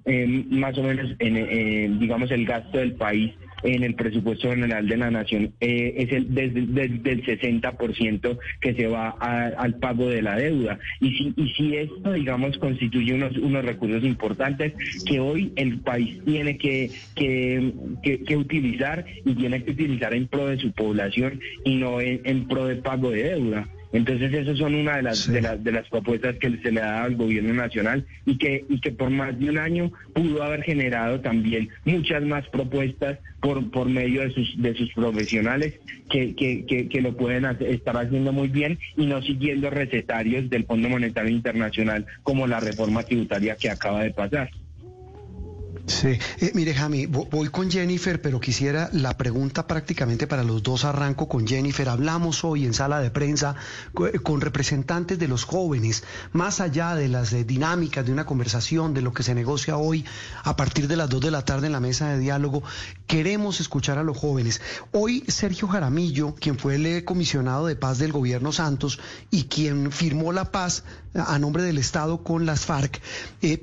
más 0.50 0.76
o 0.80 0.82
menos 0.82 1.16
en, 1.20 2.00
digamos, 2.00 2.32
el 2.32 2.46
gasto 2.46 2.80
del 2.80 2.94
país 2.94 3.36
en 3.66 3.84
el 3.84 3.96
presupuesto 3.96 4.50
general 4.50 4.88
de 4.88 4.98
la 4.98 5.12
nación 5.12 5.54
eh, 5.60 5.94
es 5.98 6.12
el 6.12 6.34
desde, 6.34 6.60
el 6.60 7.26
60% 7.26 8.38
que 8.62 8.74
se 8.74 8.88
va 8.88 9.10
al 9.10 9.76
pago 9.76 10.10
de 10.10 10.22
la 10.22 10.36
deuda. 10.36 10.80
Y 11.00 11.12
si, 11.18 11.34
y 11.36 11.50
si 11.54 11.76
esto, 11.76 12.14
digamos, 12.14 12.58
constituye 12.58 13.14
unos, 13.14 13.66
recursos 13.66 14.04
importantes 14.04 14.74
que 15.06 15.20
hoy 15.20 15.52
el 15.56 15.80
país 15.80 16.20
tiene 16.26 16.58
que, 16.58 16.92
que, 17.16 18.38
utilizar 18.38 19.06
y 19.26 19.34
tiene 19.34 19.64
que 19.64 19.72
utilizar 19.72 20.14
en 20.14 20.28
pro 20.28 20.48
de 20.48 20.58
su 20.58 20.72
población 20.72 21.40
y 21.64 21.76
no 21.76 22.02
en 22.02 22.48
pro 22.48 22.68
de 22.68 22.76
pago 22.76 23.12
de 23.12 23.24
deuda. 23.24 23.68
Entonces 23.96 24.34
esas 24.34 24.58
son 24.58 24.76
una 24.76 24.98
de 24.98 25.04
las, 25.04 25.32
de 25.32 25.42
las 25.42 25.64
de 25.64 25.72
las 25.72 25.88
propuestas 25.88 26.36
que 26.36 26.58
se 26.58 26.70
le 26.70 26.82
ha 26.82 26.92
dado 26.92 27.06
al 27.06 27.16
gobierno 27.16 27.54
nacional 27.54 28.06
y 28.26 28.38
que 28.38 28.66
y 28.68 28.82
que 28.82 28.92
por 28.92 29.10
más 29.10 29.40
de 29.40 29.50
un 29.50 29.58
año 29.58 29.90
pudo 30.14 30.44
haber 30.44 30.64
generado 30.64 31.22
también 31.22 31.70
muchas 31.86 32.22
más 32.24 32.46
propuestas 32.50 33.20
por 33.40 33.72
por 33.72 33.88
medio 33.88 34.20
de 34.20 34.32
sus 34.32 34.62
de 34.62 34.76
sus 34.76 34.92
profesionales 34.92 35.80
que 36.10 36.36
que, 36.36 36.66
que, 36.66 36.90
que 36.90 37.02
lo 37.02 37.16
pueden 37.16 37.46
estar 37.46 37.96
haciendo 37.96 38.34
muy 38.34 38.50
bien 38.50 38.78
y 38.98 39.06
no 39.06 39.22
siguiendo 39.22 39.70
recetarios 39.70 40.50
del 40.50 40.66
Fondo 40.66 40.90
Monetario 40.90 41.32
Internacional 41.32 42.06
como 42.22 42.48
la 42.48 42.60
reforma 42.60 43.04
tributaria 43.04 43.56
que 43.56 43.70
acaba 43.70 44.04
de 44.04 44.12
pasar. 44.12 44.50
Sí, 45.88 46.18
eh, 46.40 46.52
mire 46.56 46.74
Jami, 46.74 47.06
voy 47.06 47.50
con 47.50 47.70
Jennifer, 47.70 48.20
pero 48.20 48.40
quisiera 48.40 48.90
la 48.92 49.16
pregunta 49.18 49.68
prácticamente 49.68 50.26
para 50.26 50.44
los 50.44 50.64
dos. 50.64 50.84
Arranco 50.84 51.28
con 51.28 51.46
Jennifer. 51.46 51.88
Hablamos 51.90 52.44
hoy 52.44 52.66
en 52.66 52.74
sala 52.74 53.00
de 53.02 53.12
prensa 53.12 53.56
eh, 54.12 54.18
con 54.18 54.42
representantes 54.42 55.20
de 55.20 55.28
los 55.28 55.44
jóvenes, 55.44 56.04
más 56.34 56.60
allá 56.60 56.96
de 56.96 57.08
las 57.08 57.32
eh, 57.34 57.44
dinámicas 57.44 58.04
de 58.04 58.12
una 58.12 58.26
conversación, 58.26 58.96
de 58.96 59.04
lo 59.04 59.14
que 59.14 59.22
se 59.22 59.36
negocia 59.36 59.78
hoy 59.78 60.06
a 60.44 60.56
partir 60.56 60.88
de 60.88 60.98
las 60.98 61.08
dos 61.08 61.22
de 61.22 61.30
la 61.30 61.46
tarde 61.46 61.68
en 61.68 61.74
la 61.74 61.80
mesa 61.80 62.10
de 62.10 62.20
diálogo. 62.20 62.64
Queremos 63.06 63.62
escuchar 63.62 64.00
a 64.00 64.04
los 64.04 64.18
jóvenes. 64.18 64.62
Hoy 64.92 65.24
Sergio 65.28 65.68
Jaramillo, 65.68 66.34
quien 66.34 66.58
fue 66.58 66.76
el 66.76 67.06
comisionado 67.06 67.68
de 67.68 67.76
paz 67.76 68.00
del 68.00 68.12
gobierno 68.12 68.52
Santos 68.52 69.00
y 69.30 69.44
quien 69.44 69.92
firmó 69.92 70.32
la 70.32 70.52
paz 70.52 70.84
a 71.14 71.38
nombre 71.40 71.64
del 71.64 71.78
Estado 71.78 72.24
con 72.24 72.46
las 72.46 72.66
FARC, 72.66 73.00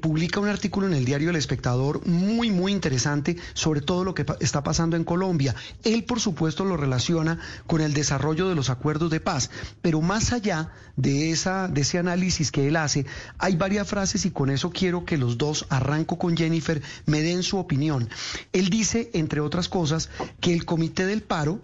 publica 0.01 0.41
un 0.41 0.49
artículo 0.49 0.87
en 0.87 0.95
el 0.95 1.05
diario 1.05 1.29
El 1.31 1.37
Espectador 1.37 2.01
muy, 2.13 2.51
muy 2.51 2.73
interesante 2.73 3.37
sobre 3.55 3.81
todo 3.81 4.05
lo 4.05 4.15
que 4.15 4.25
está 4.41 4.63
pasando 4.63 4.97
en 4.97 5.05
Colombia. 5.05 5.55
Él, 5.83 6.05
por 6.05 6.21
supuesto, 6.21 6.65
lo 6.65 6.77
relaciona 6.77 7.39
con 7.67 7.81
el 7.81 7.95
desarrollo 7.95 8.49
de 8.49 8.55
los 8.55 8.71
acuerdos 8.71 9.11
de 9.11 9.21
paz, 9.21 9.51
pero 9.81 10.01
más 10.01 10.33
allá 10.33 10.71
de, 10.97 11.31
esa, 11.31 11.69
de 11.69 11.81
ese 11.81 11.99
análisis 11.99 12.53
que 12.53 12.69
él 12.69 12.77
hace, 12.77 13.07
hay 13.39 13.57
varias 13.57 13.89
frases 13.89 14.25
y 14.27 14.31
con 14.31 14.51
eso 14.51 14.71
quiero 14.71 15.05
que 15.05 15.19
los 15.19 15.39
dos, 15.39 15.67
arranco 15.69 16.19
con 16.19 16.37
Jennifer, 16.37 16.83
me 17.07 17.23
den 17.23 17.43
su 17.43 17.59
opinión. 17.59 18.09
Él 18.53 18.69
dice, 18.69 19.11
entre 19.15 19.41
otras 19.41 19.69
cosas, 19.69 20.11
que 20.41 20.53
el 20.53 20.65
Comité 20.65 21.07
del 21.07 21.23
Paro, 21.23 21.61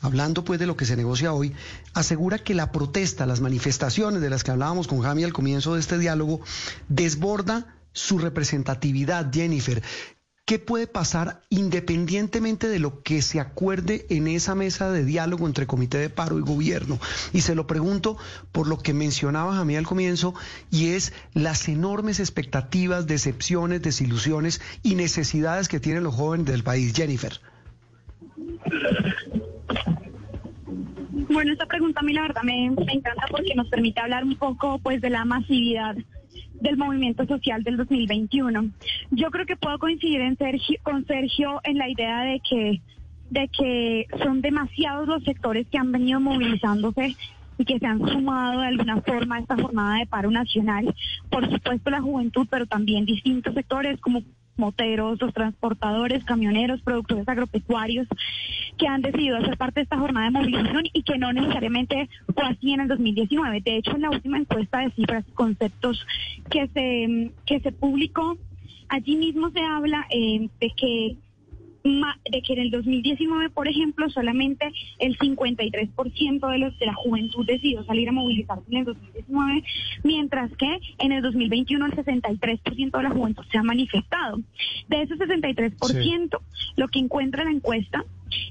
hablando 0.00 0.44
pues 0.44 0.60
de 0.60 0.66
lo 0.66 0.76
que 0.76 0.84
se 0.84 0.96
negocia 0.96 1.32
hoy, 1.32 1.52
asegura 1.94 2.38
que 2.38 2.54
la 2.54 2.72
protesta, 2.72 3.26
las 3.26 3.40
manifestaciones 3.40 4.20
de 4.20 4.30
las 4.30 4.44
que 4.44 4.50
hablábamos 4.50 4.86
con 4.86 5.00
Jami 5.00 5.24
al 5.24 5.32
comienzo 5.32 5.74
de 5.74 5.80
este 5.80 5.98
diálogo, 5.98 6.40
desborda 6.88 7.74
su 7.94 8.18
representatividad, 8.18 9.32
Jennifer. 9.32 9.82
¿Qué 10.44 10.58
puede 10.58 10.86
pasar 10.86 11.40
independientemente 11.48 12.68
de 12.68 12.78
lo 12.78 13.02
que 13.02 13.22
se 13.22 13.40
acuerde 13.40 14.04
en 14.10 14.28
esa 14.28 14.54
mesa 14.54 14.92
de 14.92 15.02
diálogo 15.02 15.46
entre 15.46 15.66
Comité 15.66 15.96
de 15.96 16.10
Paro 16.10 16.38
y 16.38 16.42
Gobierno? 16.42 16.98
Y 17.32 17.40
se 17.40 17.54
lo 17.54 17.66
pregunto 17.66 18.18
por 18.52 18.68
lo 18.68 18.76
que 18.76 18.92
mencionabas 18.92 19.58
a 19.58 19.64
mí 19.64 19.74
al 19.74 19.86
comienzo, 19.86 20.34
y 20.70 20.88
es 20.88 21.14
las 21.32 21.66
enormes 21.70 22.20
expectativas, 22.20 23.06
decepciones, 23.06 23.80
desilusiones 23.80 24.60
y 24.82 24.96
necesidades 24.96 25.68
que 25.68 25.80
tienen 25.80 26.04
los 26.04 26.14
jóvenes 26.14 26.44
del 26.44 26.62
país. 26.62 26.92
Jennifer. 26.94 27.40
Bueno, 31.30 31.52
esta 31.52 31.64
pregunta 31.64 32.00
a 32.00 32.02
mí 32.02 32.12
la 32.12 32.22
verdad 32.22 32.42
me, 32.42 32.70
me 32.70 32.92
encanta 32.92 33.24
porque 33.30 33.54
nos 33.54 33.68
permite 33.70 33.98
hablar 33.98 34.24
un 34.24 34.36
poco 34.36 34.78
pues 34.80 35.00
de 35.00 35.08
la 35.08 35.24
masividad 35.24 35.96
del 36.64 36.78
movimiento 36.78 37.26
social 37.26 37.62
del 37.62 37.76
2021. 37.76 38.70
Yo 39.10 39.30
creo 39.30 39.46
que 39.46 39.54
puedo 39.56 39.78
coincidir 39.78 40.20
en 40.22 40.36
Sergio, 40.36 40.78
con 40.82 41.06
Sergio 41.06 41.60
en 41.62 41.76
la 41.76 41.90
idea 41.90 42.22
de 42.22 42.40
que, 42.40 42.80
de 43.30 43.48
que 43.48 44.06
son 44.22 44.40
demasiados 44.40 45.06
los 45.06 45.22
sectores 45.24 45.66
que 45.68 45.78
han 45.78 45.92
venido 45.92 46.20
movilizándose 46.20 47.16
y 47.58 47.64
que 47.66 47.78
se 47.78 47.86
han 47.86 48.00
sumado 48.08 48.62
de 48.62 48.68
alguna 48.68 49.00
forma 49.02 49.36
a 49.36 49.40
esta 49.40 49.56
jornada 49.56 49.98
de 49.98 50.06
paro 50.06 50.30
nacional. 50.30 50.92
Por 51.30 51.48
supuesto 51.50 51.90
la 51.90 52.00
juventud, 52.00 52.46
pero 52.50 52.66
también 52.66 53.04
distintos 53.04 53.54
sectores 53.54 54.00
como 54.00 54.22
moteros, 54.56 55.20
los 55.20 55.32
transportadores, 55.32 56.24
camioneros, 56.24 56.80
productores 56.82 57.28
agropecuarios 57.28 58.06
que 58.78 58.88
han 58.88 59.02
decidido 59.02 59.36
hacer 59.36 59.56
parte 59.56 59.80
de 59.80 59.84
esta 59.84 59.98
jornada 59.98 60.26
de 60.26 60.32
movilización 60.32 60.84
y 60.92 61.02
que 61.02 61.18
no 61.18 61.32
necesariamente 61.32 62.08
fue 62.34 62.44
así 62.44 62.72
en 62.72 62.80
el 62.80 62.88
2019. 62.88 63.60
De 63.60 63.76
hecho, 63.76 63.92
en 63.92 64.02
la 64.02 64.10
última 64.10 64.38
encuesta 64.38 64.80
de 64.80 64.90
cifras 64.92 65.24
y 65.28 65.32
conceptos 65.32 66.04
que 66.50 66.68
se, 66.68 67.32
que 67.46 67.60
se 67.60 67.72
publicó, 67.72 68.36
allí 68.88 69.16
mismo 69.16 69.50
se 69.50 69.60
habla 69.60 70.06
eh, 70.10 70.48
de 70.60 70.70
que 70.76 71.16
de 71.84 72.40
que 72.40 72.54
en 72.54 72.60
el 72.60 72.70
2019, 72.70 73.50
por 73.50 73.68
ejemplo, 73.68 74.08
solamente 74.08 74.72
el 74.98 75.18
53% 75.18 76.50
de 76.50 76.58
los 76.58 76.78
de 76.78 76.86
la 76.86 76.94
juventud 76.94 77.44
decidió 77.44 77.84
salir 77.84 78.08
a 78.08 78.12
movilizarse 78.12 78.64
en 78.70 78.78
el 78.78 78.84
2019, 78.86 79.62
mientras 80.02 80.50
que 80.56 80.80
en 80.98 81.12
el 81.12 81.22
2021 81.22 81.84
el 81.84 81.92
63% 81.92 82.90
de 82.90 83.02
la 83.02 83.10
juventud 83.10 83.44
se 83.52 83.58
ha 83.58 83.62
manifestado. 83.62 84.40
De 84.88 85.02
ese 85.02 85.14
63%, 85.16 86.38
lo 86.76 86.88
que 86.88 86.98
encuentra 87.00 87.44
la 87.44 87.50
encuesta 87.50 88.02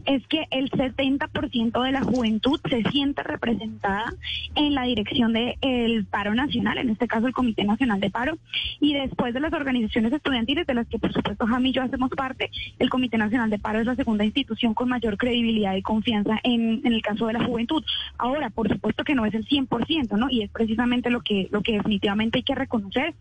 es 0.05 0.25
que 0.27 0.47
el 0.51 0.69
70% 0.69 1.83
de 1.83 1.91
la 1.91 2.01
juventud 2.01 2.59
se 2.69 2.83
siente 2.91 3.23
representada 3.23 4.13
en 4.55 4.73
la 4.73 4.83
dirección 4.83 5.33
del 5.33 6.05
paro 6.05 6.33
nacional, 6.33 6.77
en 6.77 6.89
este 6.89 7.07
caso 7.07 7.27
el 7.27 7.33
Comité 7.33 7.63
Nacional 7.63 7.99
de 7.99 8.09
Paro, 8.09 8.37
y 8.79 8.93
después 8.93 9.33
de 9.33 9.39
las 9.39 9.53
organizaciones 9.53 10.13
estudiantiles, 10.13 10.67
de 10.67 10.73
las 10.73 10.87
que 10.87 10.99
por 10.99 11.13
supuesto 11.13 11.45
Jami 11.45 11.69
y 11.69 11.73
yo 11.73 11.81
hacemos 11.81 12.09
parte, 12.11 12.49
el 12.79 12.89
Comité 12.89 13.17
Nacional 13.17 13.49
de 13.49 13.59
Paro 13.59 13.79
es 13.79 13.85
la 13.85 13.95
segunda 13.95 14.25
institución 14.25 14.73
con 14.73 14.89
mayor 14.89 15.17
credibilidad 15.17 15.75
y 15.75 15.81
confianza 15.81 16.39
en, 16.43 16.81
en 16.83 16.93
el 16.93 17.01
caso 17.01 17.27
de 17.27 17.33
la 17.33 17.43
juventud. 17.43 17.83
Ahora, 18.17 18.49
por 18.49 18.69
supuesto 18.69 19.03
que 19.03 19.15
no 19.15 19.25
es 19.25 19.33
el 19.33 19.45
100%, 19.45 20.17
¿no? 20.17 20.29
Y 20.29 20.43
es 20.43 20.51
precisamente 20.51 21.09
lo 21.09 21.21
que, 21.21 21.47
lo 21.51 21.61
que 21.61 21.73
definitivamente 21.73 22.39
hay 22.39 22.43
que 22.43 22.55
reconocer 22.55 23.13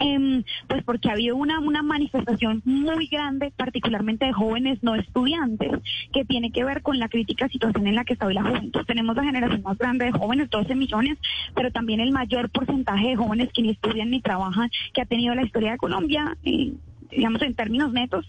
Em, 0.00 0.44
pues 0.66 0.82
porque 0.82 1.10
ha 1.10 1.12
habido 1.12 1.36
una, 1.36 1.60
una 1.60 1.82
manifestación 1.82 2.62
muy 2.64 3.06
grande, 3.06 3.52
particularmente 3.54 4.24
de 4.24 4.32
jóvenes 4.32 4.82
no 4.82 4.94
estudiantes, 4.94 5.72
que 6.10 6.24
tiene 6.24 6.50
que 6.50 6.64
ver 6.64 6.80
con 6.80 6.98
la 6.98 7.10
crítica 7.10 7.48
situación 7.48 7.86
en 7.86 7.94
la 7.94 8.04
que 8.04 8.14
está 8.14 8.26
hoy 8.26 8.32
la 8.32 8.42
juventud. 8.42 8.80
Tenemos 8.86 9.14
la 9.14 9.24
generación 9.24 9.62
más 9.62 9.76
grande 9.76 10.06
de 10.06 10.12
jóvenes, 10.12 10.48
12 10.48 10.74
millones, 10.74 11.18
pero 11.54 11.70
también 11.70 12.00
el 12.00 12.12
mayor 12.12 12.48
porcentaje 12.48 13.08
de 13.08 13.16
jóvenes 13.16 13.50
que 13.52 13.60
ni 13.60 13.70
estudian 13.70 14.10
ni 14.10 14.22
trabajan 14.22 14.70
que 14.94 15.02
ha 15.02 15.06
tenido 15.06 15.34
la 15.34 15.42
historia 15.42 15.72
de 15.72 15.78
Colombia. 15.78 16.34
Eh, 16.44 16.72
digamos, 17.10 17.42
en 17.42 17.54
términos 17.54 17.92
netos, 17.92 18.24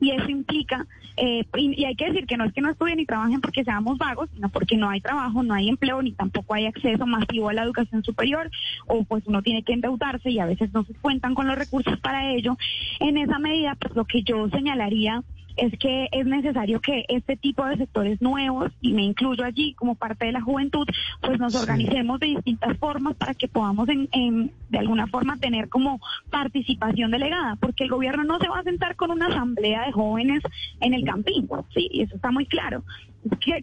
y 0.00 0.10
eso 0.10 0.28
implica, 0.28 0.86
eh, 1.16 1.44
y, 1.56 1.84
hay 1.84 1.96
que 1.96 2.06
decir 2.06 2.26
que 2.26 2.36
no 2.36 2.44
es 2.44 2.52
que 2.52 2.60
no 2.60 2.70
estudien 2.70 2.98
ni 2.98 3.06
trabajen 3.06 3.40
porque 3.40 3.64
seamos 3.64 3.96
vagos, 3.96 4.28
sino 4.34 4.48
porque 4.50 4.76
no 4.76 4.88
hay 4.88 5.00
trabajo, 5.00 5.42
no 5.42 5.54
hay 5.54 5.68
empleo, 5.68 6.02
ni 6.02 6.12
tampoco 6.12 6.54
hay 6.54 6.66
acceso 6.66 7.06
masivo 7.06 7.48
a 7.48 7.54
la 7.54 7.62
educación 7.62 8.04
superior, 8.04 8.50
o 8.86 9.04
pues 9.04 9.24
uno 9.26 9.42
tiene 9.42 9.62
que 9.62 9.72
endeudarse 9.72 10.30
y 10.30 10.38
a 10.38 10.46
veces 10.46 10.72
no 10.72 10.84
se 10.84 10.94
cuentan 10.94 11.34
con 11.34 11.46
los 11.46 11.56
recursos 11.56 11.98
para 12.00 12.30
ello. 12.32 12.56
En 13.00 13.16
esa 13.16 13.38
medida, 13.38 13.74
pues 13.76 13.94
lo 13.94 14.04
que 14.04 14.22
yo 14.22 14.48
señalaría 14.50 15.22
es 15.56 15.78
que 15.78 16.08
es 16.12 16.26
necesario 16.26 16.80
que 16.80 17.04
este 17.08 17.36
tipo 17.36 17.64
de 17.64 17.76
sectores 17.76 18.20
nuevos, 18.20 18.72
y 18.80 18.92
me 18.92 19.02
incluyo 19.02 19.44
allí 19.44 19.74
como 19.74 19.94
parte 19.94 20.26
de 20.26 20.32
la 20.32 20.40
juventud, 20.40 20.86
pues 21.20 21.38
nos 21.38 21.54
organicemos 21.54 22.20
de 22.20 22.26
distintas 22.26 22.76
formas 22.78 23.14
para 23.16 23.34
que 23.34 23.48
podamos 23.48 23.88
en, 23.88 24.52
de 24.68 24.78
alguna 24.78 25.06
forma 25.06 25.36
tener 25.36 25.68
como 25.68 26.00
participación 26.30 27.10
delegada, 27.10 27.56
porque 27.56 27.84
el 27.84 27.90
gobierno 27.90 28.24
no 28.24 28.38
se 28.38 28.48
va 28.48 28.60
a 28.60 28.64
sentar 28.64 28.96
con 28.96 29.10
una 29.10 29.26
asamblea 29.26 29.86
de 29.86 29.92
jóvenes 29.92 30.42
en 30.80 30.94
el 30.94 31.04
campín, 31.04 31.48
sí, 31.74 31.88
eso 31.92 32.16
está 32.16 32.30
muy 32.30 32.46
claro 32.46 32.82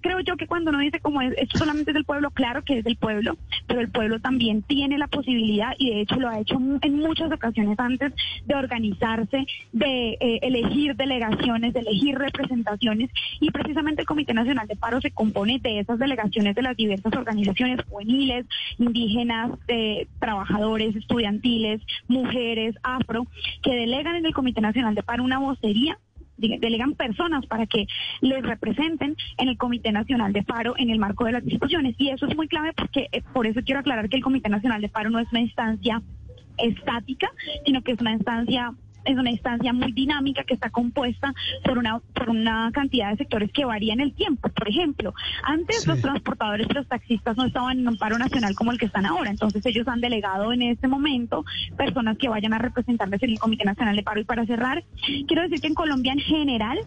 creo 0.02 0.20
yo 0.22 0.36
que 0.38 0.48
cuando 0.48 0.72
uno 0.72 0.80
dice 0.80 1.00
como 1.00 1.22
es, 1.22 1.34
esto 1.38 1.58
solamente 1.58 1.92
es 1.92 1.96
del 1.96 2.06
pueblo, 2.06 2.32
claro 2.32 2.64
que 2.64 2.80
es 2.80 2.84
del 2.84 2.98
pueblo, 2.98 3.38
pero 3.68 3.82
el 3.82 3.90
pueblo 3.90 4.20
también 4.20 4.62
tiene 4.64 4.98
la 4.98 5.08
posibilidad 5.08 5.74
y 5.78 5.90
de 5.92 6.02
hecho 6.02 6.16
lo 6.16 6.30
ha 6.30 6.40
hecho 6.40 6.60
en 6.82 6.96
muchas 7.00 7.32
ocasiones 7.32 7.78
antes 7.80 8.14
de 8.46 8.56
organizarse, 8.56 9.46
de 9.72 10.18
eh, 10.20 10.40
elegir 10.42 10.96
delegaciones, 10.96 11.74
de 11.74 11.82
elegir 11.82 12.18
representaciones 12.18 13.10
y 13.40 13.52
precisamente 13.52 14.02
el 14.02 14.08
Comité 14.08 14.34
Nacional 14.34 14.68
de 14.68 14.76
Paro 14.76 15.02
se 15.02 15.12
compone 15.12 15.60
de 15.60 15.80
esas 15.80 16.00
delegaciones 16.00 16.56
de 16.56 16.62
las 16.62 16.78
diversas 16.78 17.14
organizaciones 17.14 17.80
juveniles, 17.88 18.46
indígenas, 18.78 19.52
de 19.68 20.08
trabajadores, 20.20 20.96
estudiantiles, 20.96 21.82
mujeres, 22.08 22.76
afro, 22.84 23.26
que 23.62 23.74
delegan 23.74 24.16
en 24.16 24.26
el 24.26 24.34
Comité 24.34 24.62
Nacional 24.62 24.96
de 24.96 25.04
Paro 25.04 25.24
una 25.24 25.40
vocería 25.40 25.98
delegan 26.38 26.94
personas 26.96 27.46
para 27.46 27.66
que 27.66 27.86
les 28.22 28.42
representen 28.44 29.16
en 29.38 29.48
el 29.48 29.58
Comité 29.58 29.92
Nacional 29.92 30.34
de 30.34 30.44
Paro 30.44 30.74
en 30.78 30.90
el 30.90 31.00
marco 31.00 31.26
de 31.26 31.34
las 31.34 31.46
discusiones. 31.46 31.96
Y 31.98 32.10
eso 32.10 32.26
es 32.26 32.36
muy 32.36 32.48
clave 32.48 32.74
porque 32.74 33.08
eh, 33.12 33.22
por 33.34 33.48
eso 33.48 33.62
quiero 33.64 33.80
aclarar 33.80 34.10
que 34.10 34.18
el 34.18 34.24
Comité 34.24 34.50
Nacional 34.50 34.82
de 34.82 34.90
Paro 34.90 35.10
no 35.10 35.20
es 35.20 35.28
una 35.32 35.42
instancia 35.42 36.02
estática, 36.58 37.32
sino 37.66 37.82
que 37.82 37.94
es 37.94 38.02
una 38.02 38.14
instancia 38.14 38.74
es 39.06 39.18
una 39.18 39.32
instancia 39.32 39.74
muy 39.74 39.92
dinámica 39.92 40.44
que 40.44 40.54
está 40.54 40.70
compuesta 40.70 41.34
por 41.64 41.78
una, 41.78 42.00
por 42.14 42.30
una 42.30 42.72
cantidad 42.74 43.12
de 43.12 43.18
sectores 43.18 43.52
que 43.52 43.66
varían 43.66 44.00
el 44.00 44.14
tiempo. 44.14 44.50
Por 44.50 44.68
ejemplo, 44.68 45.14
antes 45.44 45.86
los 45.88 46.02
transportadores 46.02 46.68
y 46.70 46.74
los 46.74 46.88
taxistas 46.88 47.38
no 47.38 47.46
estaban 47.46 47.80
en 47.80 47.88
un 47.88 47.98
paro 47.98 48.18
nacional 48.18 48.56
como 48.56 48.72
el 48.72 48.78
que 48.78 48.86
están 48.86 49.06
ahora, 49.06 49.30
entonces 49.30 49.66
ellos 49.66 49.88
han 49.88 50.02
delegado 50.02 50.54
en 50.54 50.62
este 50.62 50.88
momento 50.88 51.46
personas 51.78 52.18
que 52.18 52.30
vayan 52.30 52.54
a 52.54 52.60
representarles 52.60 53.22
en 53.24 53.32
el 53.32 53.40
Comité 53.40 53.66
Nacional 53.66 53.96
de 53.96 54.04
Paro. 54.04 54.22
Y 54.22 54.26
para 54.26 54.46
cerrar, 54.46 54.84
quiero 55.28 55.44
decir 55.44 55.62
que 55.62 55.68
en 55.68 55.74
Colombia 55.74 56.14
en 56.14 56.20
general 56.20 56.80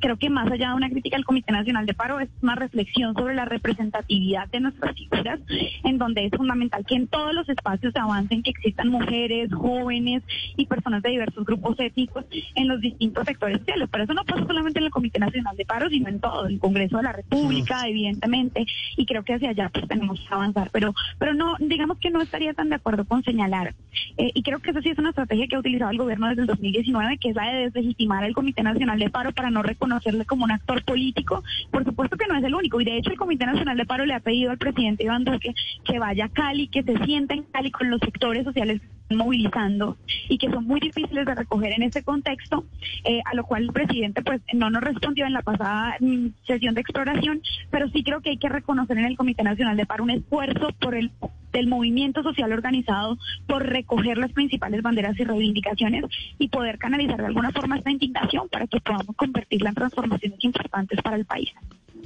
creo 0.00 0.16
que 0.16 0.30
más 0.30 0.50
allá 0.50 0.70
de 0.70 0.74
una 0.74 0.90
crítica 0.90 1.16
al 1.16 1.24
Comité 1.24 1.52
Nacional 1.52 1.86
de 1.86 1.94
Paro, 1.94 2.18
es 2.20 2.28
una 2.42 2.54
reflexión 2.54 3.14
sobre 3.14 3.34
la 3.34 3.44
representatividad 3.44 4.48
de 4.48 4.60
nuestras 4.60 4.96
figuras, 4.96 5.40
en 5.84 5.98
donde 5.98 6.26
es 6.26 6.32
fundamental 6.32 6.84
que 6.86 6.96
en 6.96 7.06
todos 7.06 7.34
los 7.34 7.48
espacios 7.48 7.92
se 7.92 7.98
avancen, 7.98 8.42
que 8.42 8.50
existan 8.50 8.88
mujeres, 8.88 9.52
jóvenes 9.52 10.22
y 10.56 10.66
personas 10.66 11.02
de 11.02 11.10
diversos 11.10 11.44
grupos 11.44 11.78
étnicos 11.78 12.24
en 12.54 12.68
los 12.68 12.80
distintos 12.80 13.24
sectores 13.26 13.58
sociales. 13.58 13.88
Pero 13.92 14.04
eso 14.04 14.14
no 14.14 14.24
pasa 14.24 14.46
solamente 14.46 14.78
en 14.78 14.86
el 14.86 14.90
Comité 14.90 15.18
Nacional 15.18 15.56
de 15.56 15.64
Paro, 15.64 15.88
sino 15.88 16.08
en 16.08 16.20
todo, 16.20 16.46
el 16.46 16.58
Congreso 16.58 16.96
de 16.96 17.02
la 17.02 17.12
República, 17.12 17.86
evidentemente, 17.86 18.66
y 18.96 19.06
creo 19.06 19.22
que 19.22 19.34
hacia 19.34 19.50
allá 19.50 19.68
pues 19.68 19.86
tenemos 19.86 20.18
que 20.20 20.34
avanzar. 20.34 20.70
Pero, 20.72 20.94
pero 21.18 21.34
no, 21.34 21.56
digamos 21.60 21.98
que 21.98 22.10
no 22.10 22.20
estaría 22.20 22.54
tan 22.54 22.70
de 22.70 22.76
acuerdo 22.76 23.04
con 23.04 23.22
señalar, 23.22 23.74
eh, 24.16 24.30
y 24.34 24.42
creo 24.42 24.60
que 24.60 24.70
esa 24.70 24.80
sí 24.80 24.88
es 24.88 24.98
una 24.98 25.10
estrategia 25.10 25.46
que 25.46 25.56
ha 25.56 25.60
utilizado 25.60 25.90
el 25.90 25.98
gobierno 25.98 26.28
desde 26.28 26.42
el 26.42 26.46
2019, 26.46 27.18
que 27.18 27.30
es 27.30 27.36
la 27.36 27.52
de 27.52 27.64
deslegitimar 27.64 28.24
el 28.24 28.34
Comité 28.34 28.62
Nacional 28.62 28.98
de 28.98 29.10
Paro 29.10 29.32
para 29.32 29.50
no 29.50 29.62
reconocer 29.62 29.89
conocerle 29.90 30.24
como 30.24 30.44
un 30.44 30.52
actor 30.52 30.84
político. 30.84 31.42
Por 31.70 31.84
supuesto 31.84 32.16
que 32.16 32.26
no 32.28 32.36
es 32.36 32.44
el 32.44 32.54
único, 32.54 32.80
y 32.80 32.84
de 32.84 32.96
hecho 32.96 33.10
el 33.10 33.18
Comité 33.18 33.44
Nacional 33.44 33.76
de 33.76 33.86
Paro 33.86 34.06
le 34.06 34.14
ha 34.14 34.20
pedido 34.20 34.52
al 34.52 34.58
presidente 34.58 35.04
Iván 35.04 35.24
Duque 35.24 35.52
que 35.84 35.98
vaya 35.98 36.26
a 36.26 36.28
Cali, 36.28 36.68
que 36.68 36.82
se 36.84 36.96
sienta 37.04 37.34
en 37.34 37.42
Cali 37.44 37.70
con 37.70 37.90
los 37.90 38.00
sectores 38.00 38.44
sociales 38.44 38.80
movilizando 39.16 39.96
y 40.28 40.38
que 40.38 40.50
son 40.50 40.64
muy 40.66 40.80
difíciles 40.80 41.26
de 41.26 41.34
recoger 41.34 41.72
en 41.72 41.82
este 41.82 42.02
contexto, 42.02 42.64
eh, 43.04 43.20
a 43.24 43.34
lo 43.34 43.44
cual 43.44 43.64
el 43.64 43.72
presidente 43.72 44.22
pues 44.22 44.40
no 44.52 44.70
nos 44.70 44.82
respondió 44.82 45.26
en 45.26 45.32
la 45.32 45.42
pasada 45.42 45.96
mm, 46.00 46.28
sesión 46.46 46.74
de 46.74 46.80
exploración, 46.80 47.42
pero 47.70 47.88
sí 47.90 48.02
creo 48.02 48.20
que 48.20 48.30
hay 48.30 48.38
que 48.38 48.48
reconocer 48.48 48.98
en 48.98 49.06
el 49.06 49.16
Comité 49.16 49.42
Nacional 49.42 49.76
de 49.76 49.86
Paro 49.86 50.04
un 50.04 50.10
esfuerzo 50.10 50.68
por 50.80 50.94
el 50.94 51.10
del 51.52 51.66
movimiento 51.66 52.22
social 52.22 52.52
organizado 52.52 53.18
por 53.48 53.66
recoger 53.66 54.18
las 54.18 54.32
principales 54.32 54.82
banderas 54.82 55.18
y 55.18 55.24
reivindicaciones 55.24 56.04
y 56.38 56.48
poder 56.48 56.78
canalizar 56.78 57.18
de 57.18 57.26
alguna 57.26 57.50
forma 57.50 57.76
esta 57.76 57.90
indignación 57.90 58.48
para 58.48 58.68
que 58.68 58.80
podamos 58.80 59.16
convertirla 59.16 59.70
en 59.70 59.74
transformaciones 59.74 60.38
importantes 60.44 61.02
para 61.02 61.16
el 61.16 61.24
país. 61.24 61.50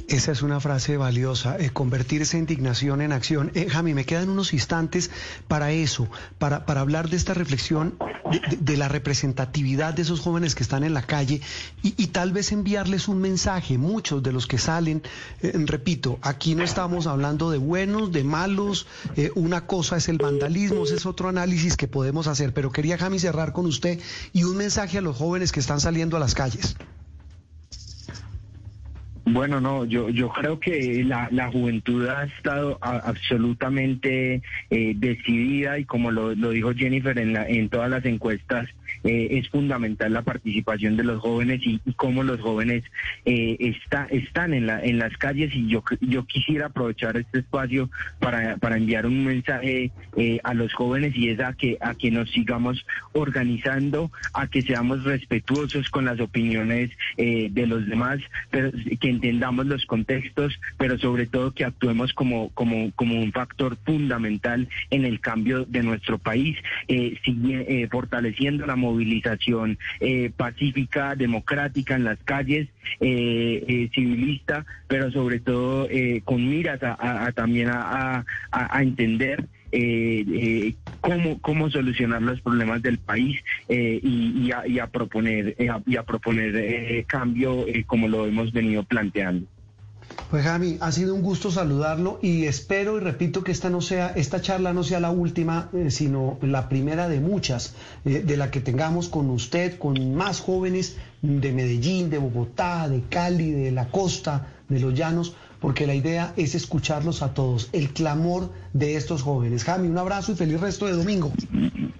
Esa 0.08 0.32
es 0.32 0.42
una 0.42 0.60
frase 0.60 0.96
valiosa, 0.96 1.56
eh, 1.58 1.70
convertir 1.70 2.22
esa 2.22 2.38
indignación 2.38 3.00
en 3.00 3.12
acción. 3.12 3.50
Eh, 3.54 3.68
Jami, 3.70 3.94
me 3.94 4.04
quedan 4.04 4.28
unos 4.28 4.52
instantes 4.52 5.10
para 5.48 5.72
eso, 5.72 6.08
para, 6.38 6.66
para 6.66 6.80
hablar 6.80 7.08
de 7.08 7.16
esta 7.16 7.34
reflexión 7.34 7.94
de, 8.60 8.76
la 8.76 8.88
representatividad 8.88 9.94
de 9.94 10.02
esos 10.02 10.20
jóvenes 10.20 10.54
que 10.54 10.62
están 10.62 10.84
en 10.84 10.94
la 10.94 11.02
calle 11.02 11.40
y, 11.82 12.06
tal 12.08 12.32
vez 12.32 12.52
enviarles 12.52 13.08
un 13.08 13.18
mensaje. 13.18 13.78
Muchos 13.78 14.22
de 14.22 14.32
los 14.32 14.46
que 14.46 14.58
salen, 14.58 15.02
eh, 15.42 15.52
repito, 15.54 16.18
aquí 16.22 16.54
no 16.54 16.64
estamos 16.64 17.06
hablando 17.06 17.50
de 17.50 17.58
buenos, 17.58 18.12
de 18.12 18.24
malos, 18.24 18.86
eh, 19.16 19.30
una 19.34 19.66
cosa 19.66 19.96
es 19.96 20.08
el 20.08 20.18
vandalismo, 20.18 20.84
ese 20.84 20.96
es 20.96 21.06
otro 21.06 21.28
análisis 21.28 21.76
que 21.76 21.88
podemos 21.88 22.26
hacer, 22.26 22.52
pero 22.54 22.72
quería, 22.72 22.98
Jami, 22.98 23.18
cerrar 23.18 23.52
con 23.52 23.66
usted 23.66 24.00
y 24.32 24.44
un 24.44 24.56
mensaje 24.56 24.98
a 24.98 25.00
los 25.00 25.16
jóvenes 25.16 25.52
que 25.52 25.60
están 25.60 25.80
saliendo 25.80 26.16
a 26.16 26.20
las 26.20 26.34
calles. 26.34 26.76
Bueno, 29.26 29.58
no, 29.58 29.86
yo, 29.86 30.10
yo 30.10 30.28
creo 30.28 30.60
que 30.60 31.02
la, 31.02 31.28
la 31.30 31.50
juventud 31.50 32.06
ha 32.08 32.24
estado 32.24 32.78
absolutamente 32.82 34.42
eh, 34.68 34.92
decidida 34.96 35.78
y 35.78 35.86
como 35.86 36.10
lo, 36.10 36.34
lo 36.34 36.50
dijo 36.50 36.74
Jennifer 36.74 37.18
en, 37.18 37.32
la, 37.32 37.48
en 37.48 37.70
todas 37.70 37.88
las 37.88 38.04
encuestas, 38.04 38.68
eh, 39.04 39.38
es 39.38 39.48
fundamental 39.50 40.14
la 40.14 40.22
participación 40.22 40.96
de 40.96 41.04
los 41.04 41.20
jóvenes 41.20 41.60
y, 41.62 41.78
cómo 41.96 42.22
los 42.22 42.40
jóvenes 42.40 42.84
eh, 43.26 43.56
está, 43.60 44.06
están 44.10 44.54
en, 44.54 44.66
la, 44.66 44.82
en 44.82 44.98
las 44.98 45.16
calles. 45.18 45.54
Y 45.54 45.68
yo, 45.68 45.84
yo 46.00 46.24
quisiera 46.24 46.66
aprovechar 46.66 47.16
este 47.18 47.40
espacio 47.40 47.90
para, 48.18 48.56
para 48.56 48.78
enviar 48.78 49.06
un 49.06 49.24
mensaje 49.24 49.90
eh, 50.16 50.40
a 50.42 50.54
los 50.54 50.72
jóvenes 50.72 51.14
y 51.14 51.28
es 51.28 51.40
a 51.40 51.52
que, 51.52 51.76
a 51.80 51.94
que 51.94 52.10
nos 52.10 52.30
sigamos 52.30 52.86
organizando, 53.12 54.10
a 54.32 54.46
que 54.46 54.62
seamos 54.62 55.04
respetuosos 55.04 55.90
con 55.90 56.06
las 56.06 56.18
opiniones 56.20 56.90
de 57.16 57.66
los 57.66 57.86
demás, 57.86 58.20
pero 58.50 58.70
que 59.00 59.10
entendamos 59.10 59.66
los 59.66 59.84
contextos, 59.86 60.58
pero 60.78 60.98
sobre 60.98 61.26
todo 61.26 61.52
que 61.52 61.64
actuemos 61.64 62.12
como, 62.12 62.48
como, 62.50 62.90
como 62.92 63.20
un 63.20 63.32
factor 63.32 63.76
fundamental 63.84 64.68
en 64.90 65.04
el 65.04 65.20
cambio 65.20 65.64
de 65.64 65.82
nuestro 65.82 66.18
país, 66.18 66.56
fortaleciendo 67.90 68.66
la 68.66 68.76
movilidad 68.76 68.93
movilización 68.94 69.78
eh, 70.00 70.30
pacífica, 70.36 71.14
democrática 71.16 71.96
en 71.96 72.04
las 72.04 72.18
calles, 72.24 72.68
eh, 73.00 73.64
eh, 73.66 73.90
civilista, 73.92 74.64
pero 74.88 75.10
sobre 75.10 75.40
todo 75.40 75.88
con 76.24 76.48
miras 76.48 76.80
a, 76.82 77.32
también 77.34 77.68
a, 77.70 78.24
entender 78.80 79.46
cómo, 81.00 81.40
cómo 81.40 81.70
solucionar 81.70 82.22
los 82.22 82.40
problemas 82.40 82.82
del 82.82 82.98
país 82.98 83.40
y, 83.68 84.50
a, 84.52 84.86
proponer, 84.86 85.56
y 85.86 85.96
a 85.96 86.02
proponer 86.02 87.04
cambio 87.06 87.66
como 87.86 88.08
lo 88.08 88.26
hemos 88.26 88.52
venido 88.52 88.84
planteando. 88.84 89.46
Pues 90.30 90.44
Jami, 90.44 90.78
ha 90.80 90.90
sido 90.90 91.14
un 91.14 91.22
gusto 91.22 91.50
saludarlo 91.50 92.18
y 92.20 92.46
espero 92.46 92.96
y 92.96 93.00
repito 93.00 93.44
que 93.44 93.52
esta 93.52 93.70
no 93.70 93.80
sea, 93.80 94.08
esta 94.08 94.40
charla 94.40 94.72
no 94.72 94.82
sea 94.82 94.98
la 94.98 95.10
última, 95.10 95.68
eh, 95.72 95.90
sino 95.90 96.38
la 96.42 96.68
primera 96.68 97.08
de 97.08 97.20
muchas, 97.20 97.76
eh, 98.04 98.22
de 98.24 98.36
la 98.36 98.50
que 98.50 98.60
tengamos 98.60 99.08
con 99.08 99.30
usted, 99.30 99.78
con 99.78 100.14
más 100.14 100.40
jóvenes 100.40 100.96
de 101.22 101.52
Medellín, 101.52 102.10
de 102.10 102.18
Bogotá, 102.18 102.88
de 102.88 103.02
Cali, 103.08 103.50
de 103.52 103.70
la 103.70 103.88
costa, 103.88 104.48
de 104.68 104.80
los 104.80 104.94
llanos, 104.94 105.36
porque 105.60 105.86
la 105.86 105.94
idea 105.94 106.34
es 106.36 106.54
escucharlos 106.54 107.22
a 107.22 107.32
todos, 107.32 107.70
el 107.72 107.90
clamor 107.90 108.50
de 108.72 108.96
estos 108.96 109.22
jóvenes. 109.22 109.64
Jami, 109.64 109.88
un 109.88 109.98
abrazo 109.98 110.32
y 110.32 110.34
feliz 110.34 110.60
resto 110.60 110.86
de 110.86 110.92
domingo. 110.92 111.32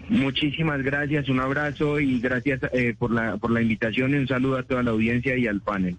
Muchísimas 0.09 0.83
gracias, 0.83 1.29
un 1.29 1.41
abrazo 1.41 2.01
y 2.01 2.21
gracias 2.21 2.61
eh, 2.73 2.95
por, 2.99 3.11
la, 3.11 3.37
por 3.37 3.51
la 3.51 3.63
invitación 3.63 4.13
y 4.13 4.17
un 4.17 4.29
saludo 4.29 4.59
a 4.59 4.63
toda 4.63 4.83
la 4.83 4.91
audiencia 4.91 5.37
y 5.37 5.47
al 5.47 5.61
panel. 5.61 5.97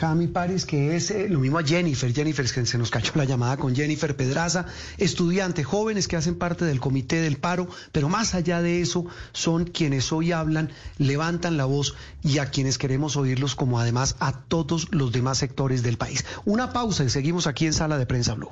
Jami 0.00 0.26
Paris, 0.26 0.66
que 0.66 0.94
es 0.94 1.10
eh, 1.10 1.28
lo 1.28 1.40
mismo 1.40 1.58
a 1.58 1.64
Jennifer, 1.64 2.12
Jennifer, 2.12 2.44
que 2.50 2.66
se 2.66 2.78
nos 2.78 2.90
cachó 2.90 3.12
la 3.14 3.24
llamada 3.24 3.56
con 3.56 3.74
Jennifer 3.74 4.14
Pedraza, 4.14 4.66
estudiantes 4.98 5.64
jóvenes 5.64 6.06
que 6.06 6.16
hacen 6.16 6.36
parte 6.36 6.64
del 6.64 6.80
comité 6.80 7.20
del 7.20 7.38
paro, 7.38 7.68
pero 7.92 8.08
más 8.08 8.34
allá 8.34 8.60
de 8.60 8.82
eso 8.82 9.06
son 9.32 9.64
quienes 9.64 10.12
hoy 10.12 10.32
hablan, 10.32 10.70
levantan 10.98 11.56
la 11.56 11.64
voz 11.64 11.94
y 12.22 12.38
a 12.38 12.50
quienes 12.50 12.76
queremos 12.76 13.16
oírlos 13.16 13.54
como 13.54 13.80
además 13.80 14.16
a 14.20 14.32
todos 14.32 14.88
los 14.92 15.12
demás 15.12 15.38
sectores 15.38 15.82
del 15.82 15.96
país. 15.96 16.24
Una 16.44 16.72
pausa 16.72 17.04
y 17.04 17.10
seguimos 17.10 17.46
aquí 17.46 17.66
en 17.66 17.72
Sala 17.72 17.96
de 17.96 18.06
Prensa 18.06 18.34
Blue. 18.34 18.50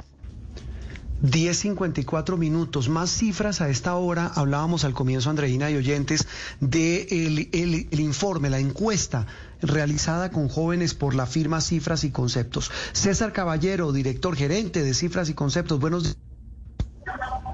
10.54 1.24 2.37
minutos, 2.37 2.90
más 2.90 3.10
cifras 3.10 3.62
a 3.62 3.70
esta 3.70 3.94
hora. 3.96 4.30
Hablábamos 4.34 4.84
al 4.84 4.92
comienzo, 4.92 5.30
Andreina 5.30 5.70
y 5.70 5.76
oyentes, 5.76 6.28
de 6.60 7.06
el, 7.52 8.00
informe, 8.00 8.50
la 8.50 8.58
encuesta 8.58 9.26
realizada 9.62 10.30
con 10.30 10.48
jóvenes 10.48 10.92
por 10.92 11.14
la 11.14 11.24
firma 11.24 11.62
Cifras 11.62 12.04
y 12.04 12.10
Conceptos. 12.10 12.70
César 12.92 13.32
Caballero, 13.32 13.92
director 13.92 14.37
gerente 14.37 14.82
de 14.82 14.92
Cifras 14.92 15.30
y 15.30 15.34
Conceptos, 15.34 15.80
buenos 15.80 16.04
días. 16.04 16.16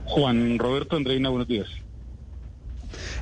Juan 0.07 0.59
Roberto 0.59 0.97
Andreina, 0.97 1.29
buenos 1.29 1.47
días. 1.47 1.69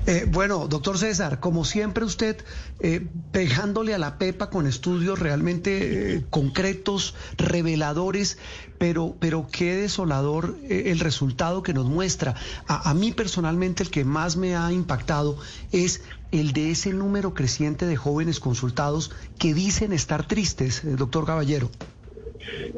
Eh, 0.08 0.24
bueno, 0.26 0.68
doctor 0.68 0.96
César, 0.96 1.38
como 1.38 1.66
siempre 1.66 2.02
usted 2.02 2.42
eh, 2.80 3.06
a 3.34 3.98
la 3.98 4.16
pepa 4.16 4.48
con 4.48 4.66
estudios 4.66 5.18
realmente 5.18 6.14
eh, 6.14 6.24
concretos, 6.30 7.14
reveladores, 7.36 8.38
pero, 8.78 9.16
pero 9.20 9.46
qué 9.52 9.74
desolador 9.74 10.56
el 10.66 10.98
resultado 11.00 11.62
que 11.62 11.74
nos 11.74 11.84
muestra. 11.84 12.34
A, 12.66 12.94
mí 12.94 13.12
personalmente 13.12 13.82
el 13.82 13.90
que 13.90 14.06
más 14.06 14.38
me 14.38 14.56
ha 14.56 14.72
impactado 14.72 15.36
es 15.72 16.02
el 16.32 16.54
de 16.54 16.70
ese 16.70 16.94
número 16.94 17.34
creciente 17.34 17.84
de 17.84 17.96
jóvenes 17.96 18.40
consultados 18.40 19.10
que 19.38 19.52
dicen 19.52 19.92
estar 19.92 20.26
tristes, 20.26 20.80
doctor 20.96 21.26
Caballero. 21.26 21.70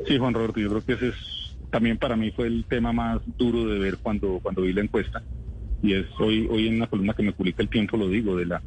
Sí, 0.08 0.18
Juan 0.18 0.34
Roberto, 0.34 0.58
yo 0.58 0.68
creo 0.68 0.84
que 0.84 0.94
ese 0.94 1.08
es, 1.10 1.14
también 1.70 1.96
para 1.96 2.16
mí 2.16 2.32
fue 2.32 2.48
el 2.48 2.64
tema 2.68 2.92
más 2.92 3.20
duro 3.38 3.66
de 3.66 3.78
ver 3.78 3.98
cuando, 3.98 4.40
cuando 4.42 4.62
vi 4.62 4.72
la 4.72 4.80
encuesta 4.80 5.22
y 5.82 5.94
es 5.94 6.06
hoy, 6.18 6.46
hoy 6.50 6.68
en 6.68 6.76
una 6.76 6.86
columna 6.86 7.14
que 7.14 7.22
me 7.22 7.32
publica 7.32 7.62
el 7.62 7.68
tiempo 7.68 7.96
lo 7.96 8.08
digo, 8.08 8.36
de 8.36 8.46
la, 8.46 8.62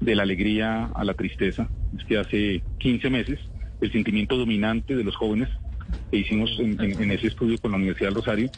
de 0.00 0.14
la 0.14 0.22
alegría 0.22 0.86
a 0.86 1.04
la 1.04 1.14
tristeza. 1.14 1.68
Es 1.96 2.04
que 2.04 2.18
hace 2.18 2.62
15 2.78 3.10
meses 3.10 3.38
el 3.80 3.92
sentimiento 3.92 4.36
dominante 4.36 4.96
de 4.96 5.04
los 5.04 5.16
jóvenes 5.16 5.48
que 6.10 6.18
hicimos 6.18 6.58
en, 6.58 7.10
ese 7.10 7.28
estudio 7.28 7.58
con 7.58 7.70
la 7.70 7.76
Universidad 7.76 8.08
del 8.08 8.16
Rosario 8.16 8.50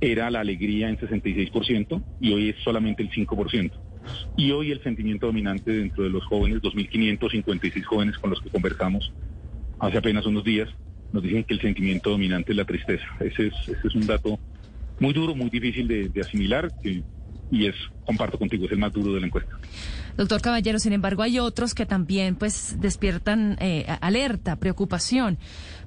era 0.00 0.30
la 0.30 0.40
alegría 0.40 0.88
en 0.88 0.96
66% 0.96 2.02
y 2.20 2.32
hoy 2.32 2.50
es 2.50 2.56
solamente 2.62 3.02
el 3.02 3.10
5%. 3.10 3.70
Y 4.36 4.52
hoy 4.52 4.70
el 4.70 4.82
sentimiento 4.82 5.26
dominante 5.26 5.72
dentro 5.72 6.04
de 6.04 6.10
los 6.10 6.24
jóvenes, 6.24 6.62
2.556 6.62 7.84
jóvenes 7.84 8.18
con 8.18 8.30
los 8.30 8.40
que 8.40 8.48
conversamos 8.48 9.12
hace 9.80 9.98
apenas 9.98 10.24
unos 10.26 10.44
días, 10.44 10.68
nos 11.12 11.22
dicen 11.22 11.44
que 11.44 11.54
el 11.54 11.60
sentimiento 11.60 12.10
dominante 12.10 12.52
es 12.52 12.56
la 12.56 12.64
tristeza. 12.64 13.04
Ese 13.20 13.48
es, 13.48 13.54
ese 13.68 13.88
es 13.88 13.94
un 13.94 14.06
dato 14.06 14.38
muy 15.00 15.12
duro, 15.12 15.34
muy 15.34 15.50
difícil 15.50 15.88
de, 15.88 16.08
de 16.08 16.20
asimilar, 16.20 16.70
que 16.82 17.02
y 17.50 17.66
es, 17.66 17.74
comparto 18.04 18.38
contigo, 18.38 18.66
es 18.66 18.72
el 18.72 18.78
más 18.78 18.92
duro 18.92 19.14
de 19.14 19.20
la 19.20 19.26
encuesta. 19.26 19.58
Doctor 20.16 20.40
Caballero, 20.40 20.78
sin 20.78 20.92
embargo, 20.92 21.22
hay 21.22 21.38
otros 21.38 21.74
que 21.74 21.86
también 21.86 22.34
pues 22.34 22.76
despiertan 22.80 23.56
eh, 23.60 23.86
alerta, 24.00 24.56
preocupación. 24.56 25.38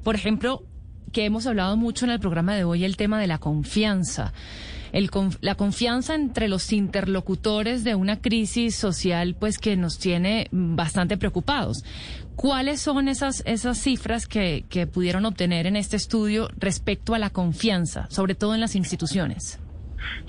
Por 0.03 0.15
ejemplo, 0.15 0.63
que 1.11 1.25
hemos 1.25 1.47
hablado 1.47 1.75
mucho 1.77 2.05
en 2.05 2.11
el 2.11 2.19
programa 2.19 2.55
de 2.55 2.63
hoy, 2.63 2.85
el 2.85 2.97
tema 2.97 3.19
de 3.19 3.27
la 3.27 3.37
confianza. 3.37 4.33
La 5.41 5.55
confianza 5.55 6.15
entre 6.15 6.49
los 6.49 6.73
interlocutores 6.73 7.85
de 7.85 7.95
una 7.95 8.19
crisis 8.19 8.75
social 8.75 9.35
pues 9.39 9.57
que 9.57 9.77
nos 9.77 9.99
tiene 9.99 10.47
bastante 10.51 11.17
preocupados. 11.17 11.85
¿Cuáles 12.35 12.81
son 12.81 13.07
esas, 13.07 13.43
esas 13.45 13.77
cifras 13.77 14.27
que, 14.27 14.65
que 14.67 14.87
pudieron 14.87 15.25
obtener 15.25 15.65
en 15.65 15.77
este 15.77 15.95
estudio 15.95 16.49
respecto 16.57 17.13
a 17.13 17.19
la 17.19 17.29
confianza, 17.29 18.07
sobre 18.09 18.35
todo 18.35 18.53
en 18.53 18.59
las 18.61 18.75
instituciones? 18.75 19.59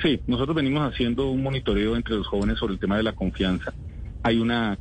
Sí, 0.01 0.21
nosotros 0.27 0.57
venimos 0.57 0.91
haciendo 0.93 1.31
un 1.31 1.43
monitoreo 1.43 1.97
entre 1.97 2.17
los 2.17 2.27
jóvenes 2.27 2.59
sobre 2.59 2.75
el 2.75 2.81
tema 2.81 2.97
de 2.97 3.03
la 3.03 3.13
confianza. 3.13 3.73
Hay 4.23 4.39
una 4.39 4.79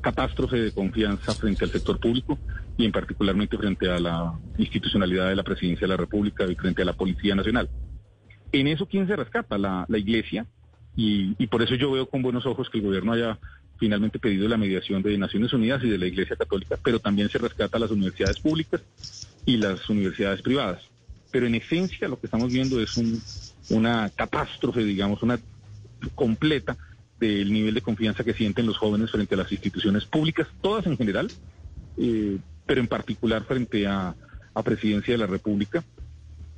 catástrofe 0.00 0.56
de 0.56 0.72
confianza 0.72 1.34
frente 1.34 1.64
al 1.64 1.70
sector 1.70 2.00
público 2.00 2.38
y 2.76 2.86
en 2.86 2.92
particularmente 2.92 3.58
frente 3.58 3.90
a 3.90 3.98
la 3.98 4.38
institucionalidad 4.56 5.28
de 5.28 5.36
la 5.36 5.42
presidencia 5.42 5.86
de 5.86 5.92
la 5.92 5.96
República 5.96 6.44
y 6.46 6.54
frente 6.54 6.82
a 6.82 6.86
la 6.86 6.94
Policía 6.94 7.34
Nacional. 7.34 7.68
En 8.52 8.66
eso, 8.66 8.86
¿quién 8.86 9.06
se 9.06 9.16
rescata? 9.16 9.58
La, 9.58 9.86
Iglesia. 9.90 10.46
Y, 10.96 11.34
y 11.38 11.46
por 11.46 11.62
eso 11.62 11.74
yo 11.74 11.92
veo 11.92 12.08
con 12.08 12.22
buenos 12.22 12.46
ojos 12.46 12.68
que 12.68 12.78
el 12.78 12.84
gobierno 12.84 13.12
haya 13.12 13.38
finalmente 13.80 14.18
pedido 14.18 14.46
la 14.46 14.58
mediación 14.58 15.02
de 15.02 15.16
Naciones 15.16 15.52
Unidas 15.52 15.82
y 15.82 15.88
de 15.88 15.98
la 15.98 16.06
Iglesia 16.06 16.36
Católica, 16.36 16.78
pero 16.84 17.00
también 17.00 17.30
se 17.30 17.38
rescata 17.38 17.78
a 17.78 17.80
las 17.80 17.90
universidades 17.90 18.38
públicas 18.38 18.82
y 19.46 19.56
las 19.56 19.88
universidades 19.88 20.42
privadas. 20.42 20.82
Pero 21.32 21.46
en 21.46 21.54
esencia 21.54 22.06
lo 22.06 22.20
que 22.20 22.26
estamos 22.26 22.52
viendo 22.52 22.80
es 22.80 22.96
un 22.96 23.20
una 23.70 24.10
catástrofe, 24.10 24.84
digamos, 24.84 25.22
una 25.22 25.38
completa 26.14 26.76
del 27.18 27.52
nivel 27.52 27.74
de 27.74 27.82
confianza 27.82 28.24
que 28.24 28.34
sienten 28.34 28.66
los 28.66 28.78
jóvenes 28.78 29.10
frente 29.10 29.34
a 29.34 29.38
las 29.38 29.52
instituciones 29.52 30.04
públicas, 30.06 30.48
todas 30.60 30.86
en 30.86 30.96
general, 30.96 31.30
eh, 31.98 32.38
pero 32.66 32.80
en 32.80 32.88
particular 32.88 33.44
frente 33.44 33.86
a, 33.86 34.14
a, 34.54 34.62
Presidencia 34.62 35.14
de 35.14 35.18
la 35.18 35.26
República. 35.26 35.84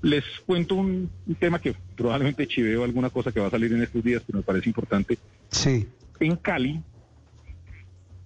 Les 0.02 0.24
cuento 0.46 0.76
un, 0.76 1.10
tema 1.38 1.60
que 1.60 1.74
probablemente 1.96 2.46
chiveo 2.46 2.84
alguna 2.84 3.10
cosa 3.10 3.32
que 3.32 3.40
va 3.40 3.48
a 3.48 3.50
salir 3.50 3.72
en 3.72 3.82
estos 3.82 4.02
días, 4.02 4.22
que 4.22 4.32
me 4.32 4.42
parece 4.42 4.68
importante. 4.68 5.18
Sí. 5.50 5.88
En 6.18 6.36
Cali, 6.36 6.80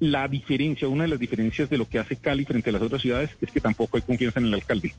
la 0.01 0.29
diferencia, 0.29 0.89
una 0.89 1.05
de 1.05 1.09
las 1.09 1.19
diferencias 1.19 1.71
de 1.71 1.79
lo 1.79 1.89
que 1.89 1.99
hace 1.99 2.17
Cali 2.17 2.45
frente 2.45 2.71
a 2.71 2.75
las 2.75 2.83
otras 2.83 3.03
ciudades 3.03 3.31
es 3.41 3.51
que 3.51 3.61
tampoco 3.61 3.97
hay 3.97 4.03
confianza 4.03 4.41
en 4.41 4.47
el 4.47 4.55
alcalde. 4.55 4.95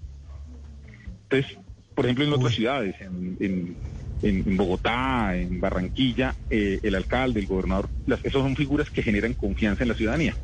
Entonces, 1.24 1.58
por 1.98 2.06
ejemplo, 2.06 2.26
en 2.26 2.34
otras 2.34 2.54
ciudades, 2.54 2.96
en, 3.02 4.56
Bogotá, 4.56 5.36
en 5.36 5.60
Barranquilla, 5.60 6.36
eh, 6.48 6.80
el 6.84 6.94
alcalde, 6.94 7.40
el 7.40 7.48
gobernador, 7.48 7.90
las, 8.06 8.20
esas 8.20 8.44
son 8.44 8.56
figuras 8.56 8.92
que 8.92 9.02
generan 9.02 9.34
confianza 9.34 9.84
en 9.84 9.90
la 9.90 9.96
ciudadanía. 9.96 10.36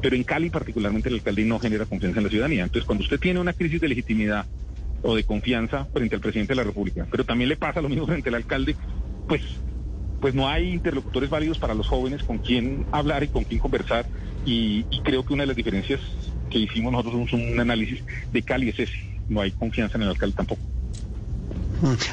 Pero 0.00 0.14
en 0.14 0.22
Cali 0.22 0.48
particularmente 0.48 1.08
el 1.08 1.16
alcalde 1.16 1.44
no 1.44 1.58
genera 1.58 1.86
confianza 1.86 2.20
en 2.20 2.24
la 2.24 2.30
ciudadanía. 2.30 2.62
Entonces, 2.62 2.86
cuando 2.86 3.02
usted 3.02 3.18
tiene 3.18 3.40
una 3.40 3.52
crisis 3.52 3.80
de 3.80 3.88
legitimidad 3.88 4.46
o 5.02 5.16
de 5.16 5.24
confianza 5.24 5.86
frente 5.86 6.14
al 6.14 6.20
presidente 6.20 6.52
de 6.52 6.58
la 6.58 6.62
República, 6.62 7.04
pero 7.10 7.24
también 7.24 7.48
le 7.48 7.56
pasa 7.56 7.82
lo 7.82 7.88
mismo 7.88 8.06
frente 8.12 8.28
al 8.28 8.36
alcalde, 8.36 8.76
pues 9.26 9.42
pues 10.20 10.36
no 10.36 10.48
hay 10.48 10.68
interlocutores 10.68 11.30
válidos 11.30 11.58
para 11.58 11.74
los 11.74 11.88
jóvenes 11.88 12.22
con 12.22 12.38
quien 12.38 12.86
hablar 12.92 13.24
y 13.24 13.28
con 13.28 13.42
quien 13.42 13.58
conversar. 13.58 14.06
Y, 14.46 14.86
y 14.88 15.00
creo 15.00 15.24
que 15.24 15.34
una 15.34 15.42
de 15.42 15.48
las 15.48 15.56
diferencias 15.56 16.00
que 16.48 16.60
hicimos 16.60 16.92
nosotros 16.92 17.26
es 17.26 17.32
un 17.32 17.58
análisis 17.58 18.04
de 18.32 18.42
Cali 18.42 18.68
es 18.68 18.78
ese. 18.78 18.94
No 19.28 19.40
hay 19.40 19.50
confianza 19.50 19.98
en 19.98 20.02
el 20.02 20.10
alcalde 20.10 20.36
tampoco. 20.36 20.71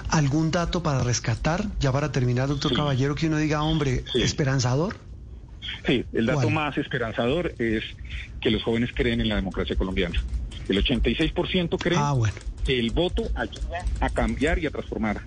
¿Algún 0.09 0.51
dato 0.51 0.81
para 0.81 1.03
rescatar, 1.03 1.65
ya 1.79 1.91
para 1.91 2.11
terminar, 2.11 2.47
doctor 2.47 2.73
Caballero, 2.73 3.15
que 3.15 3.27
uno 3.27 3.37
diga, 3.37 3.61
hombre, 3.61 4.03
esperanzador? 4.15 4.95
Sí, 5.85 6.05
el 6.13 6.25
dato 6.25 6.49
más 6.49 6.77
esperanzador 6.77 7.53
es 7.59 7.83
que 8.41 8.49
los 8.51 8.63
jóvenes 8.63 8.91
creen 8.93 9.21
en 9.21 9.29
la 9.29 9.35
democracia 9.35 9.75
colombiana. 9.75 10.21
El 10.67 10.83
86% 10.83 11.77
creen 11.79 12.01
ah, 12.01 12.15
que 12.65 12.79
el 12.79 12.91
voto 12.91 13.23
ayuda 13.35 13.85
a 13.99 14.09
cambiar 14.09 14.59
y 14.59 14.65
a 14.65 14.71
transformar 14.71 15.21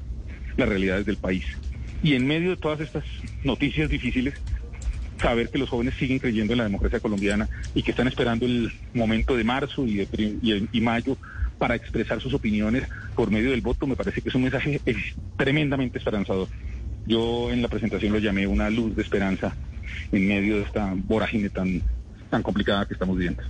las 0.57 0.69
realidades 0.69 1.07
del 1.07 1.17
país. 1.17 1.45
Y 2.03 2.15
en 2.15 2.27
medio 2.27 2.51
de 2.51 2.57
todas 2.57 2.81
estas 2.81 3.05
noticias 3.45 3.89
difíciles, 3.89 4.35
saber 5.21 5.51
que 5.51 5.59
los 5.59 5.69
jóvenes 5.69 5.95
siguen 5.95 6.19
creyendo 6.19 6.53
en 6.53 6.59
la 6.59 6.65
democracia 6.65 6.99
colombiana 6.99 7.49
y 7.75 7.83
que 7.83 7.93
están 7.93 8.09
esperando 8.09 8.45
el 8.45 8.73
momento 8.93 9.37
de 9.37 9.45
marzo 9.45 9.87
y, 9.87 9.97
de, 9.97 10.69
y 10.73 10.81
mayo 10.81 11.17
para 11.63 11.77
expresar 11.77 12.21
sus 12.21 12.35
opiniones 12.35 12.89
por 13.15 13.31
medio 13.31 13.53
del 13.53 13.61
voto, 13.61 13.87
me 13.87 13.95
parece 13.95 14.21
que 14.21 14.31
es 14.31 14.35
un 14.35 14.43
mensaje 14.43 14.81
tremendamente 15.37 15.99
esperanzador. 15.99 16.49
Yo 17.07 17.53
en 17.53 17.63
la 17.63 17.69
presentación 17.69 18.13
lo 18.13 18.19
llamé 18.19 18.49
una 18.49 18.69
luz 18.69 18.97
de 18.97 19.03
esperanza 19.03 19.55
en 20.11 20.27
medio 20.27 20.57
de 20.57 20.63
esta 20.65 20.93
vorágine 20.93 21.51
tan, 21.51 21.81
tan 22.31 22.43
complicada 22.43 22.85
que 22.85 22.95
estamos 22.95 23.17
viviendo. 23.17 23.45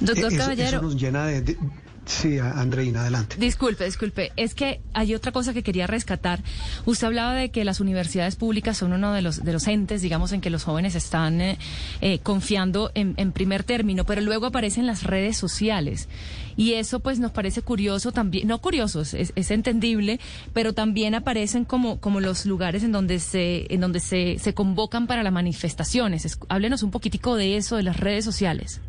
Doctor 0.00 0.32
eh, 0.32 0.36
Caballero. 0.36 0.82
nos 0.82 1.00
llena 1.00 1.26
de, 1.26 1.56
Sí, 2.06 2.38
Andreina, 2.38 3.00
adelante. 3.00 3.36
Disculpe, 3.38 3.84
disculpe. 3.84 4.32
Es 4.36 4.54
que 4.54 4.80
hay 4.92 5.14
otra 5.14 5.32
cosa 5.32 5.54
que 5.54 5.62
quería 5.62 5.86
rescatar. 5.86 6.42
Usted 6.84 7.06
hablaba 7.06 7.34
de 7.34 7.50
que 7.50 7.64
las 7.64 7.80
universidades 7.80 8.36
públicas 8.36 8.76
son 8.76 8.92
uno 8.92 9.12
de 9.12 9.22
los, 9.22 9.42
de 9.42 9.52
los 9.52 9.66
entes, 9.66 10.02
digamos, 10.02 10.32
en 10.32 10.40
que 10.40 10.50
los 10.50 10.64
jóvenes 10.64 10.94
están 10.94 11.40
eh, 11.40 11.58
eh, 12.00 12.18
confiando 12.18 12.90
en, 12.94 13.14
primer 13.32 13.64
término, 13.64 14.04
pero 14.04 14.20
luego 14.20 14.46
aparecen 14.46 14.86
las 14.86 15.02
redes 15.02 15.36
sociales. 15.36 16.08
Y 16.56 16.74
eso 16.74 17.00
pues 17.00 17.18
nos 17.18 17.32
parece 17.32 17.62
curioso 17.62 18.12
también, 18.12 18.46
no 18.46 18.60
curioso, 18.60 19.00
es, 19.00 19.14
es 19.14 19.50
entendible, 19.50 20.20
pero 20.52 20.72
también 20.72 21.14
aparecen 21.16 21.64
como, 21.64 22.00
como 22.00 22.20
los 22.20 22.46
lugares 22.46 22.84
en 22.84 22.92
donde 22.92 23.18
se, 23.18 23.72
en 23.74 23.80
donde 23.80 23.98
se, 23.98 24.38
se 24.38 24.54
convocan 24.54 25.06
para 25.06 25.22
las 25.22 25.32
manifestaciones. 25.32 26.38
háblenos 26.48 26.82
un 26.82 26.92
poquitico 26.92 27.34
de 27.34 27.56
eso, 27.56 27.76
de 27.76 27.82
las 27.82 27.98
redes 27.98 28.24
sociales. 28.24 28.80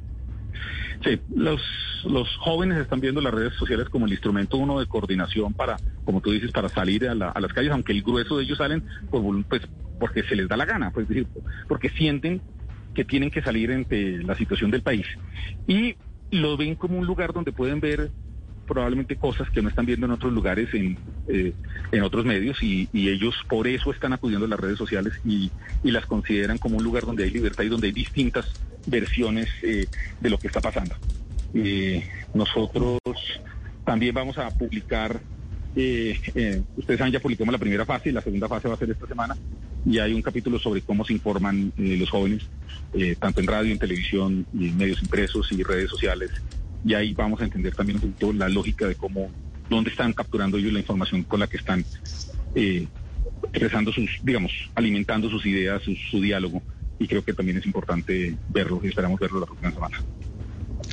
Sí, 1.05 1.21
los, 1.35 1.61
los 2.05 2.27
jóvenes 2.37 2.79
están 2.79 2.99
viendo 2.99 3.21
las 3.21 3.33
redes 3.33 3.53
sociales 3.53 3.89
como 3.89 4.07
el 4.07 4.11
instrumento 4.11 4.57
uno 4.57 4.79
de 4.79 4.87
coordinación 4.87 5.53
para, 5.53 5.77
como 6.03 6.19
tú 6.19 6.31
dices, 6.31 6.51
para 6.51 6.67
salir 6.67 7.07
a, 7.07 7.13
las 7.13 7.53
calles, 7.53 7.71
aunque 7.71 7.93
el 7.93 8.01
grueso 8.01 8.37
de 8.37 8.43
ellos 8.43 8.57
salen 8.57 8.83
pues, 9.11 9.61
porque 9.99 10.23
se 10.23 10.35
les 10.35 10.47
da 10.47 10.57
la 10.57 10.65
gana, 10.65 10.89
pues 10.89 11.07
decir, 11.07 11.27
porque 11.67 11.89
sienten 11.89 12.41
que 12.95 13.05
tienen 13.05 13.29
que 13.29 13.43
salir 13.43 13.71
ante 13.71 14.23
la 14.23 14.35
situación 14.35 14.71
del 14.71 14.81
país. 14.81 15.05
Y 15.67 15.95
lo 16.31 16.57
ven 16.57 16.73
como 16.73 16.97
un 16.97 17.05
lugar 17.05 17.33
donde 17.33 17.51
pueden 17.51 17.79
ver 17.79 18.09
probablemente 18.65 19.15
cosas 19.15 19.49
que 19.49 19.61
no 19.61 19.69
están 19.69 19.85
viendo 19.85 20.05
en 20.05 20.11
otros 20.11 20.33
lugares, 20.33 20.73
en, 20.73 20.97
eh, 21.27 21.53
en 21.91 22.03
otros 22.03 22.25
medios, 22.25 22.61
y, 22.61 22.89
ellos 22.93 23.35
por 23.47 23.67
eso 23.67 23.91
están 23.91 24.13
acudiendo 24.13 24.45
a 24.45 24.49
las 24.49 24.59
redes 24.59 24.77
sociales 24.77 25.13
y, 25.25 25.51
las 25.83 26.05
consideran 26.05 26.57
como 26.57 26.77
un 26.77 26.83
lugar 26.83 27.05
donde 27.05 27.23
hay 27.23 27.29
libertad 27.29 27.63
y 27.63 27.69
donde 27.69 27.87
hay 27.87 27.93
distintas 27.93 28.51
versiones 28.85 29.47
eh, 29.63 29.85
de 30.19 30.29
lo 30.29 30.37
que 30.37 30.47
está 30.47 30.59
pasando. 30.59 30.93
Eh, 31.53 32.05
nosotros 32.33 32.99
también 33.85 34.13
vamos 34.13 34.37
a 34.37 34.49
publicar, 34.49 35.21
ustedes 35.73 36.97
saben, 36.97 37.13
ya 37.13 37.21
publicamos 37.21 37.53
la 37.53 37.59
primera 37.59 37.85
fase 37.85 38.09
y 38.09 38.11
la 38.11 38.21
segunda 38.21 38.49
fase 38.49 38.67
va 38.67 38.73
a 38.73 38.77
ser 38.77 38.89
esta 38.89 39.07
semana, 39.07 39.37
y 39.85 39.99
hay 39.99 40.13
un 40.13 40.21
capítulo 40.21 40.59
sobre 40.59 40.81
cómo 40.81 41.05
se 41.05 41.13
informan 41.13 41.71
los 41.77 42.09
jóvenes, 42.09 42.43
tanto 43.19 43.39
en 43.39 43.47
radio, 43.47 43.71
en 43.71 43.79
televisión, 43.79 44.45
y 44.53 44.69
en 44.69 44.77
medios 44.77 45.01
impresos 45.01 45.49
y 45.51 45.63
redes 45.63 45.89
sociales, 45.89 46.31
y 46.85 46.93
ahí 46.93 47.13
vamos 47.13 47.41
a 47.41 47.45
entender 47.45 47.73
también 47.73 47.97
un 47.97 48.11
poquito 48.11 48.31
la 48.31 48.47
lógica 48.47 48.87
de 48.87 48.95
cómo, 48.95 49.31
dónde 49.69 49.89
están 49.89 50.13
capturando 50.13 50.57
ellos 50.57 50.71
la 50.71 50.79
información 50.79 51.23
con 51.23 51.39
la 51.39 51.47
que 51.47 51.57
están 51.57 51.83
eh, 52.53 52.87
expresando 53.51 53.91
sus, 53.91 54.19
digamos, 54.23 54.51
alimentando 54.75 55.29
sus 55.29 55.45
ideas, 55.47 55.81
su, 55.81 55.95
su 55.95 56.21
diálogo. 56.21 56.61
Y 56.99 57.07
creo 57.07 57.25
que 57.25 57.33
también 57.33 57.57
es 57.57 57.65
importante 57.65 58.37
verlo 58.49 58.79
y 58.83 58.87
esperamos 58.87 59.19
verlo 59.19 59.39
la 59.39 59.47
próxima 59.47 59.71
semana. 59.71 59.97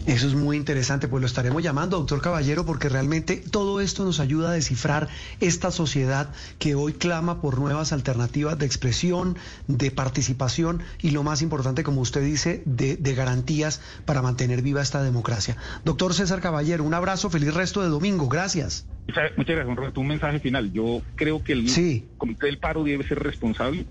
Eso 0.07 0.27
es 0.27 0.35
muy 0.35 0.57
interesante, 0.57 1.07
pues 1.07 1.21
lo 1.21 1.29
estaremos 1.29 1.63
llamando, 1.63 1.97
doctor 1.97 2.21
Caballero, 2.21 2.67
porque 2.67 2.89
realmente 2.89 3.37
todo 3.37 3.81
esto 3.81 4.05
nos 4.05 4.19
ayuda 4.19 4.51
a 4.51 4.53
descifrar 4.53 5.09
esta 5.39 5.71
sociedad 5.71 6.35
que 6.59 6.75
hoy 6.75 6.93
clama 6.93 7.41
por 7.41 7.59
nuevas 7.59 7.93
alternativas 7.93 8.59
de 8.59 8.67
expresión, 8.67 9.39
de 9.69 9.93
participación 9.93 10.83
y 11.01 11.11
lo 11.11 11.23
más 11.23 11.41
importante, 11.41 11.85
como 11.85 12.01
usted 12.01 12.25
dice, 12.25 12.65
de, 12.67 12.97
garantías 13.15 13.81
para 14.05 14.23
mantener 14.23 14.61
viva 14.61 14.83
esta 14.83 15.05
democracia. 15.05 15.57
Doctor 15.85 16.15
César 16.15 16.41
Caballero, 16.41 16.83
un 16.83 16.95
abrazo, 16.95 17.31
feliz 17.31 17.55
resto 17.55 17.81
de 17.81 17.89
domingo, 17.89 18.29
gracias. 18.29 18.89
Muchas 19.07 19.57
gracias, 19.57 19.97
un 19.97 20.07
mensaje 20.09 20.41
final. 20.41 20.73
Yo 20.73 21.03
creo 21.15 21.45
que 21.45 21.53
el 21.53 21.71
Comité 22.19 22.47
del 22.47 22.59
Paro 22.59 22.83
debe 22.83 23.07
ser 23.07 23.21
responsable 23.21 23.87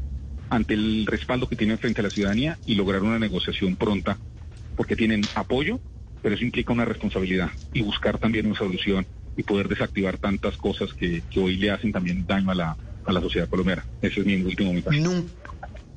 ante 0.50 0.74
el 0.74 1.06
respaldo 1.06 1.48
que 1.48 1.56
tiene 1.56 1.78
frente 1.78 2.02
a 2.02 2.04
la 2.04 2.10
ciudadanía 2.10 2.58
y 2.66 2.76
lograr 2.76 3.02
una 3.02 3.18
negociación 3.18 3.78
pronta, 3.78 4.18
porque 4.76 4.98
tienen 4.98 5.22
apoyo 5.36 5.80
pero 6.22 6.36
eso 6.36 6.44
implica 6.44 6.74
una 6.74 6.86
responsabilidad 6.86 7.52
y 7.74 7.82
buscar 7.82 8.18
también 8.18 8.46
una 8.46 8.58
solución 8.58 9.06
y 9.36 9.44
poder 9.44 9.68
desactivar 9.68 10.18
tantas 10.18 10.58
cosas 10.58 10.94
que, 10.94 11.24
hoy 11.38 11.58
le 11.58 11.72
hacen 11.72 11.92
también 11.92 12.26
daño 12.26 12.52
a 12.52 12.56
la, 12.56 12.78
a 13.06 13.12
la 13.12 13.22
sociedad 13.22 13.50
colombiana. 13.50 13.86
Ese 14.02 14.22
es 14.22 14.26
mi 14.26 14.36
último 14.42 14.74
mensaje. 14.74 15.02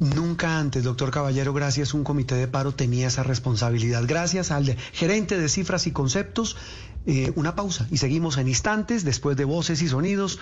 Nunca, 0.00 0.58
antes, 0.58 0.82
doctor 0.82 1.12
Caballero, 1.12 1.52
gracias, 1.52 1.94
un 1.94 2.02
comité 2.02 2.34
de 2.34 2.48
paro 2.48 2.72
tenía 2.72 3.06
esa 3.06 3.22
responsabilidad. 3.22 4.02
Gracias 4.06 4.50
al 4.50 4.76
gerente 4.92 5.38
de 5.38 5.48
cifras 5.48 5.86
y 5.86 5.92
conceptos. 5.92 6.56
Eh, 7.06 7.32
una 7.36 7.54
pausa 7.54 7.86
y 7.90 7.98
seguimos 7.98 8.38
en 8.38 8.48
instantes 8.48 9.04
después 9.04 9.36
de 9.36 9.44
voces 9.44 9.82
y 9.82 9.88
sonidos. 9.88 10.40